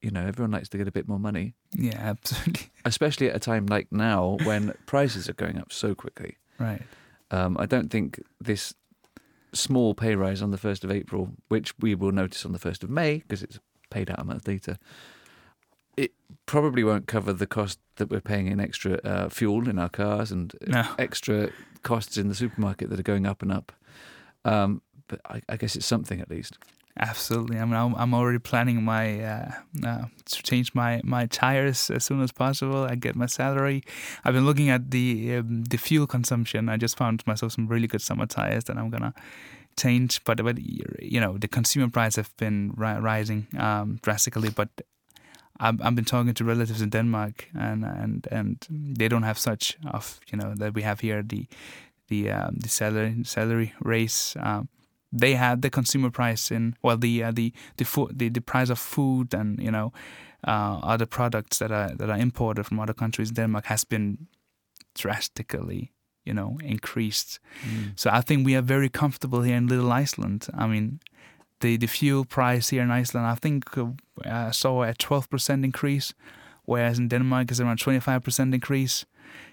you 0.00 0.10
know 0.10 0.24
everyone 0.26 0.50
likes 0.50 0.68
to 0.68 0.78
get 0.78 0.88
a 0.88 0.92
bit 0.92 1.06
more 1.08 1.18
money 1.18 1.54
yeah, 1.74 1.96
absolutely 1.98 2.70
especially 2.84 3.28
at 3.30 3.36
a 3.36 3.38
time 3.38 3.66
like 3.66 3.88
now 3.92 4.38
when 4.44 4.72
prices 4.86 5.28
are 5.28 5.34
going 5.34 5.58
up 5.58 5.72
so 5.72 5.94
quickly. 5.94 6.36
right. 6.58 6.82
Um, 7.30 7.56
I 7.58 7.64
don't 7.66 7.90
think 7.90 8.20
this 8.40 8.74
small 9.54 9.94
pay 9.94 10.14
rise 10.16 10.42
on 10.42 10.50
the 10.50 10.58
1st 10.58 10.84
of 10.84 10.90
April, 10.90 11.30
which 11.48 11.72
we 11.78 11.94
will 11.94 12.12
notice 12.12 12.44
on 12.44 12.52
the 12.52 12.58
1st 12.58 12.82
of 12.84 12.90
May 12.90 13.18
because 13.18 13.42
it's 13.42 13.58
paid 13.90 14.10
out 14.10 14.18
a 14.18 14.24
month 14.24 14.46
later, 14.46 14.76
it 15.96 16.12
probably 16.46 16.84
won't 16.84 17.06
cover 17.06 17.32
the 17.32 17.46
cost 17.46 17.78
that 17.96 18.10
we're 18.10 18.20
paying 18.20 18.46
in 18.48 18.60
extra 18.60 18.94
uh, 19.04 19.28
fuel 19.28 19.68
in 19.68 19.78
our 19.78 19.88
cars 19.88 20.30
and 20.32 20.54
No. 20.66 20.84
extra 20.98 21.50
costs 21.82 22.16
in 22.18 22.28
the 22.28 22.34
supermarket 22.34 22.90
that 22.90 22.98
are 23.00 23.02
going 23.04 23.26
up 23.26 23.40
and 23.42 23.52
up. 23.52 23.72
Um, 24.44 24.82
but 25.08 25.20
I, 25.26 25.40
I 25.48 25.56
guess 25.56 25.76
it's 25.76 25.86
something 25.86 26.20
at 26.20 26.30
least. 26.30 26.58
Absolutely. 26.98 27.58
I 27.58 27.64
mean, 27.64 27.74
I'm, 27.74 27.94
I'm 27.94 28.12
already 28.12 28.38
planning 28.38 28.82
my 28.82 29.20
uh, 29.24 29.52
uh, 29.84 30.04
to 30.26 30.42
change 30.42 30.74
my, 30.74 31.00
my 31.02 31.26
tires 31.26 31.90
as 31.90 32.04
soon 32.04 32.20
as 32.20 32.32
possible. 32.32 32.84
I 32.84 32.96
get 32.96 33.16
my 33.16 33.26
salary. 33.26 33.82
I've 34.24 34.34
been 34.34 34.44
looking 34.44 34.68
at 34.68 34.90
the 34.90 35.36
um, 35.36 35.64
the 35.64 35.78
fuel 35.78 36.06
consumption. 36.06 36.68
I 36.68 36.76
just 36.76 36.98
found 36.98 37.26
myself 37.26 37.52
some 37.52 37.66
really 37.66 37.86
good 37.86 38.02
summer 38.02 38.26
tires 38.26 38.64
that 38.64 38.76
I'm 38.76 38.90
gonna 38.90 39.14
change. 39.78 40.22
But 40.24 40.44
but 40.44 40.58
you 40.58 41.18
know, 41.20 41.38
the 41.38 41.48
consumer 41.48 41.88
price 41.88 42.16
have 42.16 42.36
been 42.36 42.74
ri- 42.76 43.00
rising 43.00 43.46
um, 43.58 43.98
drastically. 44.02 44.50
But 44.50 44.68
I've, 45.58 45.80
I've 45.80 45.94
been 45.94 46.04
talking 46.04 46.34
to 46.34 46.44
relatives 46.44 46.82
in 46.82 46.90
Denmark, 46.90 47.48
and 47.58 47.84
and 47.84 48.28
and 48.30 48.66
they 48.70 49.08
don't 49.08 49.22
have 49.24 49.38
such 49.38 49.78
of 49.86 50.20
you 50.30 50.38
know 50.38 50.54
that 50.56 50.74
we 50.74 50.82
have 50.82 51.00
here 51.00 51.22
the 51.22 51.46
the 52.08 52.30
um, 52.30 52.56
the 52.60 52.68
salary 52.68 53.24
salary 53.24 53.72
raise. 53.80 54.36
Um, 54.38 54.68
they 55.12 55.34
had 55.34 55.62
the 55.62 55.70
consumer 55.70 56.10
price 56.10 56.50
in 56.54 56.74
well 56.82 56.96
the 56.96 57.24
uh, 57.24 57.32
the 57.32 57.52
the, 57.76 57.84
food, 57.84 58.18
the 58.18 58.30
the 58.30 58.40
price 58.40 58.70
of 58.70 58.78
food 58.78 59.34
and 59.34 59.58
you 59.62 59.70
know 59.70 59.92
uh, 60.46 60.80
other 60.82 61.06
products 61.06 61.58
that 61.58 61.70
are 61.70 61.94
that 61.96 62.10
are 62.10 62.18
imported 62.18 62.66
from 62.66 62.80
other 62.80 62.94
countries. 62.94 63.30
Denmark 63.30 63.66
has 63.66 63.84
been 63.84 64.26
drastically 64.94 65.92
you 66.24 66.34
know 66.34 66.58
increased. 66.62 67.40
So 67.96 68.10
I 68.10 68.20
think 68.20 68.46
we 68.46 68.56
are 68.56 68.62
very 68.62 68.88
comfortable 68.88 69.42
here 69.42 69.56
in 69.56 69.66
Little 69.66 69.92
Iceland. 70.02 70.46
I 70.54 70.66
mean, 70.66 71.00
the 71.60 71.76
the 71.76 71.86
fuel 71.86 72.24
price 72.24 72.70
here 72.70 72.82
in 72.82 72.90
Iceland, 72.90 73.26
I 73.26 73.34
think 73.34 73.64
uh, 74.24 74.50
saw 74.50 74.82
a 74.82 74.94
twelve 74.94 75.28
percent 75.28 75.64
increase, 75.64 76.14
whereas 76.64 76.98
in 76.98 77.08
Denmark 77.08 77.50
is 77.50 77.60
around 77.60 77.78
twenty 77.80 78.00
five 78.00 78.22
percent 78.22 78.54
increase. 78.54 79.06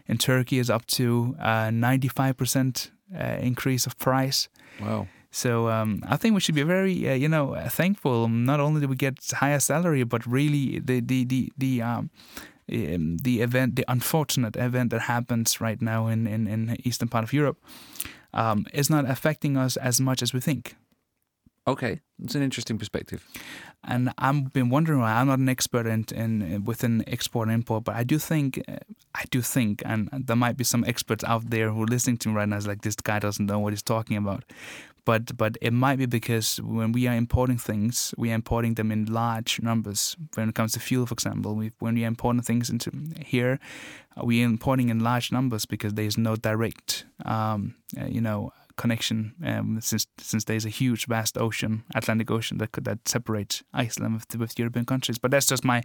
In 0.07 0.17
Turkey 0.17 0.57
is 0.59 0.69
up 0.69 0.85
to 0.85 1.35
uh, 1.39 1.69
ninety 1.71 2.07
five 2.07 2.33
percent 2.33 2.91
uh, 3.15 3.37
increase 3.41 3.87
of 3.87 3.97
price. 3.97 4.49
Wow. 4.81 5.07
So 5.31 5.69
um, 5.69 6.03
I 6.07 6.17
think 6.17 6.33
we 6.33 6.41
should 6.41 6.55
be 6.55 6.63
very, 6.63 7.07
uh, 7.07 7.13
you 7.13 7.29
know, 7.29 7.55
thankful. 7.69 8.27
Not 8.27 8.59
only 8.59 8.81
do 8.81 8.87
we 8.87 8.95
get 8.95 9.19
higher 9.31 9.59
salary, 9.59 10.03
but 10.03 10.25
really 10.25 10.79
the 10.79 11.01
the 11.01 11.23
the 11.23 11.51
the 11.57 11.81
um, 11.81 12.09
um, 12.71 13.17
the 13.17 13.41
event, 13.41 13.75
the 13.75 13.85
unfortunate 13.87 14.55
event 14.55 14.89
that 14.91 15.01
happens 15.01 15.61
right 15.61 15.81
now 15.81 16.07
in 16.07 16.27
in, 16.27 16.47
in 16.47 16.77
eastern 16.83 17.09
part 17.09 17.23
of 17.23 17.33
Europe, 17.33 17.57
um, 18.33 18.65
is 18.73 18.89
not 18.89 19.09
affecting 19.09 19.55
us 19.55 19.77
as 19.77 20.01
much 20.01 20.23
as 20.23 20.33
we 20.33 20.39
think. 20.39 20.75
Okay, 21.67 21.99
it's 22.23 22.33
an 22.33 22.41
interesting 22.41 22.79
perspective. 22.79 23.23
And 23.83 24.11
I've 24.17 24.51
been 24.51 24.69
wondering 24.69 25.01
why 25.01 25.13
I'm 25.13 25.27
not 25.27 25.37
an 25.37 25.49
expert 25.49 25.85
in, 25.85 26.05
in 26.15 26.65
within 26.65 27.03
export 27.05 27.47
and 27.47 27.53
import, 27.53 27.83
but 27.83 27.95
I 27.95 28.03
do 28.03 28.17
think 28.17 28.63
I 29.13 29.25
do 29.29 29.41
think, 29.41 29.83
and 29.85 30.09
there 30.11 30.35
might 30.35 30.57
be 30.57 30.63
some 30.63 30.83
experts 30.85 31.23
out 31.23 31.51
there 31.51 31.69
who 31.69 31.83
are 31.83 31.87
listening 31.87 32.17
to 32.17 32.29
me 32.29 32.35
right 32.35 32.49
now 32.49 32.57
is 32.57 32.65
like 32.65 32.81
this 32.81 32.95
guy 32.95 33.19
doesn't 33.19 33.45
know 33.45 33.59
what 33.59 33.73
he's 33.73 33.83
talking 33.83 34.17
about. 34.17 34.43
But 35.09 35.35
but 35.37 35.57
it 35.59 35.73
might 35.73 35.97
be 35.97 36.05
because 36.05 36.61
when 36.61 36.91
we 36.91 37.07
are 37.07 37.15
importing 37.15 37.57
things, 37.57 38.13
we 38.15 38.29
are 38.29 38.35
importing 38.35 38.75
them 38.75 38.91
in 38.91 39.05
large 39.05 39.59
numbers. 39.59 40.15
When 40.35 40.49
it 40.49 40.53
comes 40.53 40.73
to 40.73 40.79
fuel, 40.79 41.07
for 41.07 41.13
example, 41.13 41.55
we, 41.55 41.71
when 41.79 41.95
we 41.95 42.03
are 42.03 42.07
importing 42.07 42.43
things 42.43 42.69
into 42.69 42.91
here, 43.25 43.59
we 44.23 44.43
are 44.43 44.45
importing 44.45 44.89
in 44.89 44.99
large 44.99 45.31
numbers 45.31 45.65
because 45.65 45.95
there 45.95 46.05
is 46.05 46.15
no 46.15 46.35
direct, 46.35 47.05
um, 47.25 47.73
you 48.07 48.21
know, 48.21 48.53
connection 48.79 49.33
um, 49.45 49.79
since 49.81 50.07
since 50.17 50.45
there's 50.45 50.65
a 50.65 50.69
huge 50.69 51.05
vast 51.05 51.37
ocean 51.37 51.83
Atlantic 51.93 52.31
Ocean 52.31 52.57
that 52.59 52.71
could, 52.71 52.85
that 52.85 53.07
separates 53.07 53.61
Iceland 53.73 54.13
with, 54.15 54.39
with 54.39 54.57
European 54.57 54.85
countries. 54.85 55.19
But 55.19 55.31
that's 55.31 55.45
just 55.45 55.63
my 55.63 55.83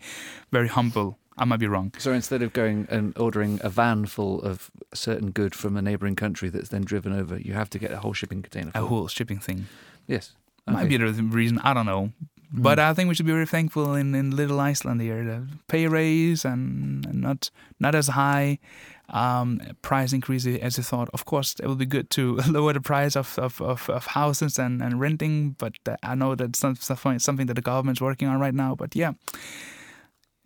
very 0.53 0.69
humble 0.69 1.19
I 1.37 1.45
might 1.45 1.59
be 1.59 1.67
wrong. 1.67 1.93
So 1.99 2.13
instead 2.13 2.43
of 2.43 2.53
going 2.53 2.87
and 2.89 3.19
ordering 3.19 3.59
a 3.65 3.69
van 3.69 4.07
full 4.07 4.41
of 4.43 4.71
certain 4.95 5.33
good 5.33 5.55
from 5.55 5.77
a 5.77 5.83
neighboring 5.83 6.17
country 6.17 6.49
that's 6.49 6.69
then 6.69 6.83
driven 6.83 7.13
over 7.13 7.39
you 7.39 7.55
have 7.55 7.69
to 7.71 7.79
get 7.79 7.91
a 7.91 7.99
whole 7.99 8.15
shipping 8.15 8.43
container 8.43 8.71
full. 8.71 8.85
a 8.85 8.87
whole 8.87 9.09
shipping 9.09 9.41
thing. 9.41 9.67
Yes. 10.07 10.33
Okay. 10.69 10.77
might 10.77 10.89
be 10.89 10.97
the 10.97 11.13
reason 11.23 11.59
I 11.59 11.75
don't 11.75 11.87
know. 11.87 12.13
Mm. 12.55 12.63
but 12.63 12.79
I 12.79 12.95
think 12.95 13.09
we 13.09 13.15
should 13.15 13.27
be 13.27 13.33
very 13.33 13.47
thankful 13.47 13.95
in, 13.95 14.15
in 14.15 14.37
little 14.37 14.61
Iceland 14.61 15.01
here. 15.01 15.25
The 15.25 15.49
pay 15.67 15.89
raise 15.89 16.45
and, 16.45 17.05
and 17.07 17.21
not 17.21 17.51
not 17.81 17.95
as 17.95 18.09
high 18.09 18.59
um, 19.09 19.61
price 19.83 20.13
increase 20.13 20.47
as 20.47 20.77
you 20.77 20.83
thought. 20.83 21.09
Of 21.13 21.25
course, 21.25 21.55
it 21.61 21.67
would 21.67 21.79
be 21.79 21.87
good 21.87 22.11
to 22.11 22.37
lower 22.49 22.73
the 22.73 22.81
price 22.81 23.17
of, 23.17 23.39
of, 23.39 23.61
of, 23.61 23.89
of 23.91 24.07
houses 24.07 24.59
and, 24.59 24.83
and 24.83 25.01
renting, 25.01 25.57
but 25.59 25.75
uh, 25.87 25.97
I 26.03 26.15
know 26.15 26.35
that's 26.35 26.59
something 26.59 27.47
that 27.47 27.55
the 27.55 27.63
government's 27.63 28.01
working 28.01 28.29
on 28.29 28.41
right 28.41 28.55
now. 28.55 28.75
But 28.75 28.97
yeah, 28.97 29.13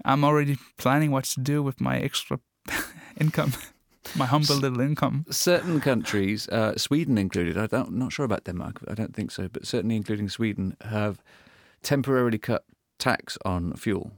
I'm 0.05 0.25
already 0.25 0.57
planning 0.77 1.11
what 1.11 1.25
to 1.25 1.41
do 1.41 1.63
with 1.63 1.81
my 1.81 1.99
extra 1.99 2.41
income. 3.21 3.53
my 4.17 4.27
humble 4.27 4.57
little 4.57 4.81
income. 4.81 5.27
Certain 5.31 5.81
countries, 5.81 6.49
uh, 6.49 6.77
Sweden 6.77 7.19
included, 7.19 7.59
I 7.59 7.67
don't, 7.67 7.89
I'm 7.89 7.99
not 7.99 8.13
sure 8.13 8.25
about 8.25 8.45
Denmark, 8.45 8.81
I 8.89 8.95
don't 8.95 9.15
think 9.15 9.31
so, 9.31 9.49
but 9.49 9.67
certainly 9.67 9.97
including 9.97 10.29
Sweden, 10.29 10.77
have 10.81 11.23
temporarily 11.83 12.39
cut 12.39 12.65
tax 12.99 13.37
on 13.45 13.75
fuel 13.75 14.13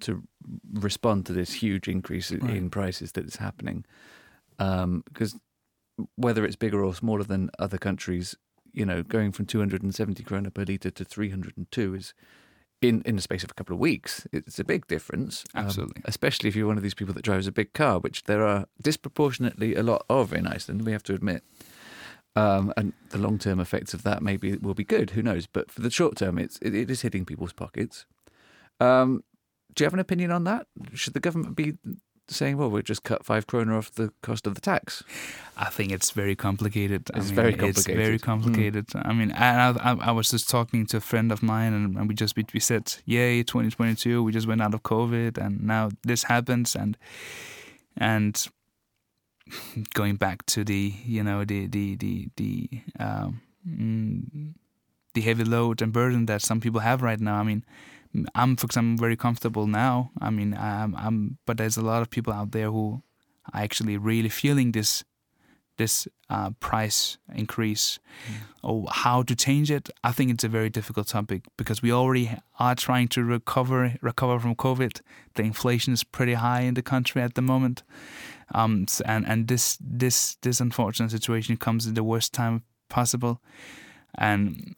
to 0.00 0.22
respond 0.72 1.26
to 1.26 1.32
this 1.32 1.54
huge 1.54 1.88
increase 1.88 2.30
right. 2.32 2.56
in 2.56 2.70
prices 2.70 3.12
that 3.12 3.26
is 3.26 3.36
happening. 3.36 3.84
Because 4.58 5.34
um, 5.34 6.08
whether 6.16 6.44
it's 6.44 6.56
bigger 6.56 6.84
or 6.84 6.94
smaller 6.94 7.24
than 7.24 7.50
other 7.58 7.78
countries, 7.78 8.34
you 8.72 8.84
know, 8.84 9.02
going 9.02 9.32
from 9.32 9.46
270 9.46 10.22
krona 10.22 10.52
per 10.52 10.64
litre 10.64 10.90
to 10.90 11.04
302 11.04 11.94
is 11.94 12.14
in 12.82 13.02
in 13.02 13.16
the 13.16 13.22
space 13.22 13.42
of 13.42 13.50
a 13.50 13.54
couple 13.54 13.74
of 13.74 13.80
weeks. 13.80 14.26
It's 14.32 14.58
a 14.58 14.64
big 14.64 14.86
difference. 14.86 15.44
Um, 15.54 15.66
Absolutely. 15.66 15.96
Um, 15.98 16.02
especially 16.06 16.48
if 16.48 16.56
you're 16.56 16.66
one 16.66 16.76
of 16.76 16.82
these 16.82 16.94
people 16.94 17.14
that 17.14 17.24
drives 17.24 17.46
a 17.46 17.52
big 17.52 17.72
car, 17.72 17.98
which 17.98 18.24
there 18.24 18.46
are 18.46 18.66
disproportionately 18.80 19.74
a 19.74 19.82
lot 19.82 20.04
of 20.08 20.32
in 20.32 20.46
Iceland, 20.46 20.84
we 20.84 20.92
have 20.92 21.02
to 21.04 21.14
admit. 21.14 21.42
Um, 22.34 22.72
and 22.76 22.92
the 23.10 23.18
long 23.18 23.38
term 23.38 23.60
effects 23.60 23.94
of 23.94 24.02
that 24.02 24.22
maybe 24.22 24.56
will 24.56 24.74
be 24.74 24.84
good. 24.84 25.10
Who 25.10 25.22
knows? 25.22 25.46
But 25.46 25.70
for 25.70 25.80
the 25.80 25.90
short 25.90 26.16
term, 26.16 26.38
it's 26.38 26.58
it, 26.58 26.74
it 26.74 26.90
is 26.90 27.00
hitting 27.00 27.24
people's 27.24 27.54
pockets. 27.54 28.04
Um, 28.78 29.24
do 29.76 29.84
you 29.84 29.86
have 29.86 29.94
an 29.94 30.00
opinion 30.00 30.32
on 30.32 30.44
that? 30.44 30.66
Should 30.94 31.14
the 31.14 31.20
government 31.20 31.54
be 31.54 31.74
saying, 32.28 32.56
well, 32.56 32.70
we'll 32.70 32.82
just 32.82 33.04
cut 33.04 33.24
five 33.24 33.46
kroner 33.46 33.76
off 33.76 33.92
the 33.92 34.10
cost 34.22 34.46
of 34.46 34.54
the 34.54 34.60
tax? 34.60 35.04
I 35.56 35.66
think 35.66 35.92
it's 35.92 36.10
very 36.10 36.34
complicated. 36.34 37.10
It's 37.14 37.26
I 37.26 37.28
mean, 37.28 37.34
very 37.34 37.52
complicated. 37.52 37.78
It's 37.78 38.06
very 38.06 38.18
complicated. 38.18 38.86
Mm. 38.88 39.06
I 39.06 39.12
mean, 39.12 39.32
I, 39.32 39.68
I, 39.70 39.96
I, 40.08 40.10
was 40.12 40.30
just 40.30 40.48
talking 40.48 40.86
to 40.86 40.96
a 40.96 41.00
friend 41.00 41.30
of 41.30 41.42
mine, 41.42 41.74
and, 41.74 41.96
and 41.96 42.08
we 42.08 42.14
just 42.14 42.36
we, 42.36 42.44
we 42.52 42.60
said, 42.60 42.94
"Yay, 43.04 43.42
2022! 43.42 44.22
We 44.22 44.32
just 44.32 44.46
went 44.46 44.62
out 44.62 44.74
of 44.74 44.82
COVID, 44.82 45.38
and 45.38 45.62
now 45.62 45.90
this 46.02 46.24
happens." 46.24 46.74
And 46.74 46.96
and 47.96 48.46
going 49.94 50.16
back 50.16 50.44
to 50.46 50.64
the 50.64 50.94
you 51.04 51.22
know 51.22 51.44
the 51.44 51.66
the 51.66 51.96
the 51.96 52.28
the 52.36 52.70
um, 52.98 53.42
mm, 53.68 54.54
the 55.14 55.20
heavy 55.20 55.44
load 55.44 55.82
and 55.82 55.92
burden 55.92 56.26
that 56.26 56.42
some 56.42 56.60
people 56.60 56.80
have 56.80 57.02
right 57.02 57.20
now. 57.20 57.36
I 57.36 57.42
mean 57.42 57.64
I'm, 58.34 58.56
for 58.56 58.66
example, 58.66 59.00
very 59.00 59.16
comfortable 59.16 59.66
now. 59.66 60.10
I 60.20 60.30
mean, 60.30 60.54
I'm, 60.54 60.94
I'm, 60.96 61.38
but 61.46 61.58
there's 61.58 61.76
a 61.76 61.82
lot 61.82 62.02
of 62.02 62.10
people 62.10 62.32
out 62.32 62.52
there 62.52 62.70
who 62.70 63.02
are 63.52 63.62
actually 63.62 63.96
really 63.96 64.28
feeling 64.28 64.72
this 64.72 65.04
this 65.76 66.08
uh, 66.30 66.50
price 66.58 67.18
increase 67.34 67.98
mm. 68.28 68.34
or 68.62 68.86
how 68.90 69.22
to 69.22 69.34
change 69.34 69.70
it. 69.70 69.90
I 70.02 70.12
think 70.12 70.30
it's 70.30 70.44
a 70.44 70.48
very 70.48 70.70
difficult 70.70 71.08
topic 71.08 71.42
because 71.56 71.82
we 71.82 71.92
already 71.92 72.30
are 72.58 72.74
trying 72.74 73.08
to 73.08 73.22
recover 73.22 73.94
recover 74.00 74.38
from 74.38 74.54
COVID. 74.54 75.00
The 75.34 75.42
inflation 75.42 75.92
is 75.92 76.04
pretty 76.04 76.34
high 76.34 76.62
in 76.62 76.74
the 76.74 76.82
country 76.82 77.22
at 77.22 77.34
the 77.34 77.42
moment, 77.42 77.82
um, 78.54 78.86
and 79.04 79.26
and 79.26 79.48
this 79.48 79.78
this 79.80 80.36
this 80.42 80.60
unfortunate 80.60 81.10
situation 81.10 81.56
comes 81.56 81.86
in 81.86 81.94
the 81.94 82.04
worst 82.04 82.32
time 82.32 82.62
possible, 82.88 83.40
and 84.14 84.76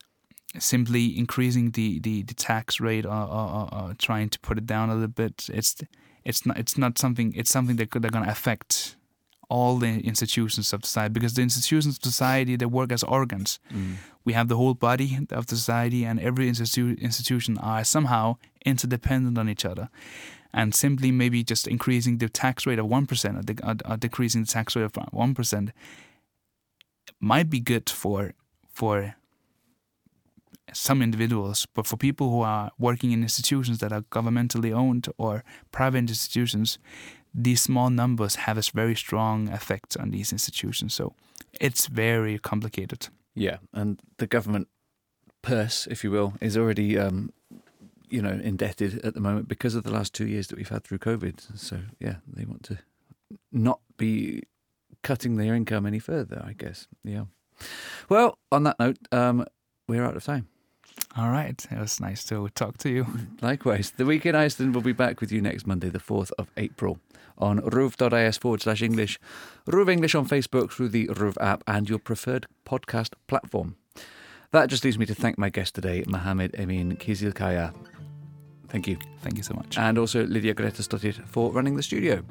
simply 0.58 1.18
increasing 1.18 1.72
the, 1.72 1.98
the, 2.00 2.22
the 2.22 2.34
tax 2.34 2.80
rate 2.80 3.04
or, 3.04 3.12
or, 3.12 3.68
or, 3.72 3.94
trying 3.98 4.28
to 4.30 4.38
put 4.40 4.56
it 4.56 4.66
down 4.66 4.88
a 4.88 4.94
little 4.94 5.08
bit. 5.08 5.48
It's 5.52 5.76
it's 6.24 6.46
not 6.46 6.58
it's 6.58 6.76
not 6.76 6.98
something 6.98 7.32
it's 7.37 7.50
something 7.50 7.76
that 7.76 7.90
could, 7.90 8.02
they're 8.02 8.11
going 8.11 8.24
to 8.24 8.30
affect 8.30 8.96
all 9.50 9.78
the 9.78 10.00
institutions 10.00 10.72
of 10.72 10.84
society 10.84 11.12
because 11.12 11.34
the 11.34 11.42
institutions 11.42 11.96
of 11.96 12.04
society 12.04 12.56
they 12.56 12.66
work 12.66 12.92
as 12.92 13.02
organs. 13.02 13.58
Mm. 13.72 13.96
We 14.24 14.34
have 14.34 14.48
the 14.48 14.56
whole 14.56 14.74
body 14.74 15.18
of 15.30 15.46
the 15.46 15.56
society, 15.56 16.04
and 16.04 16.20
every 16.20 16.50
institu- 16.50 17.00
institution 17.00 17.56
are 17.58 17.82
somehow 17.84 18.37
interdependent 18.64 19.38
on 19.38 19.48
each 19.48 19.64
other. 19.64 19.88
And 20.52 20.74
simply 20.74 21.12
maybe 21.12 21.44
just 21.44 21.68
increasing 21.68 22.18
the 22.18 22.28
tax 22.28 22.66
rate 22.66 22.78
of 22.78 22.87
one 22.87 23.06
percent 23.06 23.38
or, 23.38 23.42
de- 23.42 23.90
or 23.90 23.96
decreasing 23.96 24.42
the 24.42 24.48
tax 24.48 24.74
rate 24.74 24.84
of 24.84 24.94
one 25.12 25.34
percent 25.34 25.72
might 27.20 27.50
be 27.50 27.61
good 27.61 27.88
for 27.90 28.32
for 28.68 29.14
some 30.72 31.02
individuals, 31.02 31.66
but 31.74 31.87
for 31.87 31.96
people 31.96 32.31
who 32.31 32.42
are 32.42 32.70
working 32.78 33.12
in 33.12 33.22
institutions 33.22 33.78
that 33.78 33.92
are 33.92 34.02
governmentally 34.02 34.72
owned 34.72 35.09
or 35.18 35.44
private 35.72 35.98
institutions, 35.98 36.78
these 37.35 37.61
small 37.62 37.90
numbers 37.90 38.37
have 38.37 38.59
a 38.59 38.62
very 38.74 38.94
strong 38.94 39.48
effect 39.48 39.96
on 39.96 40.11
these 40.11 40.33
institutions. 40.33 40.94
So 40.94 41.14
it's 41.61 41.87
very 41.87 42.38
complicated. 42.38 43.09
Yeah, 43.35 43.59
and 43.72 44.00
the 44.16 44.26
government 44.26 44.68
purse, 45.42 45.87
if 45.87 46.02
you 46.02 46.11
will, 46.11 46.35
is 46.40 46.57
already, 46.57 46.98
um, 46.98 47.31
you 48.09 48.20
know, 48.20 48.40
indebted 48.42 49.04
at 49.04 49.14
the 49.14 49.20
moment 49.20 49.48
because 49.48 49.74
of 49.74 49.85
the 49.85 49.92
last 49.92 50.12
two 50.12 50.26
years 50.26 50.48
that 50.48 50.57
we've 50.57 50.68
had 50.68 50.85
through 50.85 50.98
COVID. 50.98 51.59
So 51.59 51.81
yeah, 52.00 52.16
they 52.26 52.44
want 52.44 52.64
to 52.64 52.78
not 53.52 53.81
be 53.96 54.42
cutting 55.02 55.37
their 55.37 55.54
income 55.54 55.87
any 55.87 56.00
further. 56.00 56.42
I 56.44 56.54
guess. 56.54 56.88
Yeah. 57.04 57.24
Well, 58.09 58.38
on 58.50 58.64
that 58.64 58.78
note, 58.78 58.98
um, 59.12 59.46
we're 59.87 60.04
out 60.04 60.16
of 60.16 60.24
time. 60.24 60.48
All 61.18 61.31
right. 61.31 61.66
It 61.68 61.78
was 61.78 62.00
nice 62.00 62.22
to 62.26 62.48
talk 62.50 62.78
to 62.78 62.88
you. 62.88 63.04
Likewise. 63.42 63.92
The 63.96 64.07
Week 64.07 64.24
in 64.24 64.37
Iceland 64.37 64.72
will 64.72 64.83
be 64.83 64.92
back 64.92 65.20
with 65.20 65.33
you 65.33 65.40
next 65.40 65.66
Monday, 65.66 65.88
the 65.88 65.98
4th 65.98 66.31
of 66.38 66.48
April, 66.57 67.00
on 67.37 67.59
ruv.is 67.59 68.38
forward 68.38 68.62
slash 68.62 68.83
English, 68.83 69.18
RÚV 69.66 69.90
English 69.90 70.14
on 70.14 70.28
Facebook 70.28 70.70
through 70.70 70.90
the 70.90 71.09
RÚV 71.09 71.37
app 71.40 71.64
and 71.66 71.90
your 71.90 71.98
preferred 71.98 72.46
podcast 72.64 73.14
platform. 73.26 73.74
That 74.52 74.70
just 74.70 74.85
leaves 74.85 74.96
me 74.96 75.07
to 75.07 75.14
thank 75.14 75.38
my 75.38 75.48
guest 75.50 75.74
today, 75.74 76.04
Muhammed 76.07 76.54
Emin 76.54 76.96
Kizilkaya. 76.96 77.74
Thank 78.68 78.87
you. 78.87 78.96
Thank 79.20 79.38
you 79.38 79.42
so 79.42 79.54
much. 79.54 79.76
And 79.76 79.98
also 79.98 80.24
Lydia 80.24 80.54
Gretastottir 80.54 81.26
for 81.26 81.50
running 81.50 81.74
the 81.74 81.83
studio. 81.83 82.22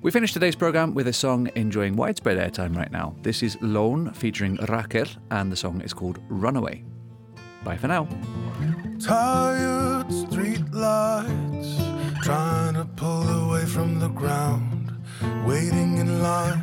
We 0.00 0.12
finish 0.12 0.32
today's 0.32 0.54
programme 0.54 0.94
with 0.94 1.08
a 1.08 1.12
song 1.12 1.50
enjoying 1.56 1.96
widespread 1.96 2.38
airtime 2.38 2.76
right 2.76 2.92
now. 2.92 3.16
This 3.22 3.42
is 3.42 3.56
Lón 3.56 4.14
featuring 4.14 4.58
Rakel, 4.58 5.08
and 5.32 5.50
the 5.50 5.56
song 5.56 5.80
is 5.80 5.92
called 5.92 6.20
Runaway. 6.28 6.84
Bye 7.66 7.76
for 7.76 7.88
now. 7.88 8.06
Tired 9.00 10.12
street 10.12 10.62
lights, 10.72 11.80
trying 12.22 12.74
to 12.74 12.84
pull 12.94 13.28
away 13.28 13.64
from 13.64 13.98
the 13.98 14.06
ground, 14.06 14.92
waiting 15.44 15.98
in 15.98 16.22
line 16.22 16.62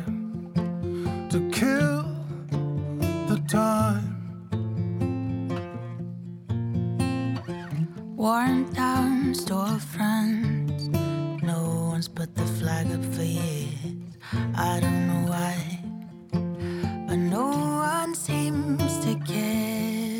to 1.28 1.50
kill 1.50 2.06
the 3.28 3.38
time. 3.46 4.16
Worn 8.16 8.72
down 8.72 9.34
storefronts, 9.34 10.88
no 11.42 11.90
one's 11.90 12.08
put 12.08 12.34
the 12.34 12.46
flag 12.46 12.86
up 12.90 13.04
for 13.14 13.24
years. 13.24 14.16
I 14.56 14.80
don't 14.80 15.06
know 15.06 15.30
why, 15.32 15.80
but 17.06 17.16
no 17.16 17.48
one 17.92 18.14
seems 18.14 18.98
to 19.04 19.14
care. 19.26 20.13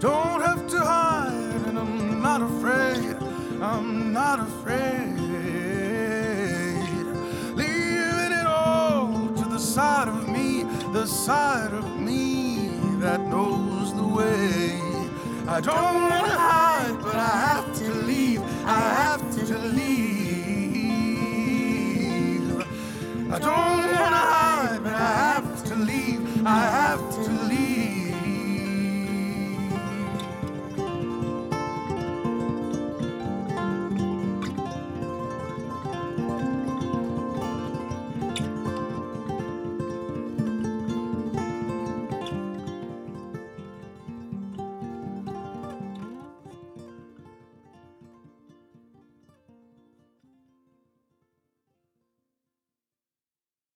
Don't 0.00 0.40
have 0.40 0.66
to 0.68 0.78
hide, 0.78 1.62
and 1.66 1.78
I'm 1.78 2.22
not 2.22 2.40
afraid. 2.40 3.16
I'm 3.60 4.14
not 4.14 4.40
afraid. 4.40 5.18
Leaving 7.54 8.32
it 8.32 8.46
all 8.46 9.28
to 9.36 9.44
the 9.44 9.58
side 9.58 10.08
of 10.08 10.26
me, 10.26 10.62
the 10.94 11.04
side 11.04 11.74
of 11.74 12.00
me 12.00 12.70
that 13.00 13.20
knows 13.20 13.94
the 13.94 14.02
way. 14.02 14.80
I 15.46 15.60
don't 15.60 16.00
want 16.08 16.24
to 16.24 16.38
hide, 16.38 16.96
but 17.02 17.16
I 17.16 17.36
have 17.48 17.70
to 17.80 17.92
leave. 17.92 18.40
I 18.64 18.80
have 19.04 19.20
to 19.20 19.29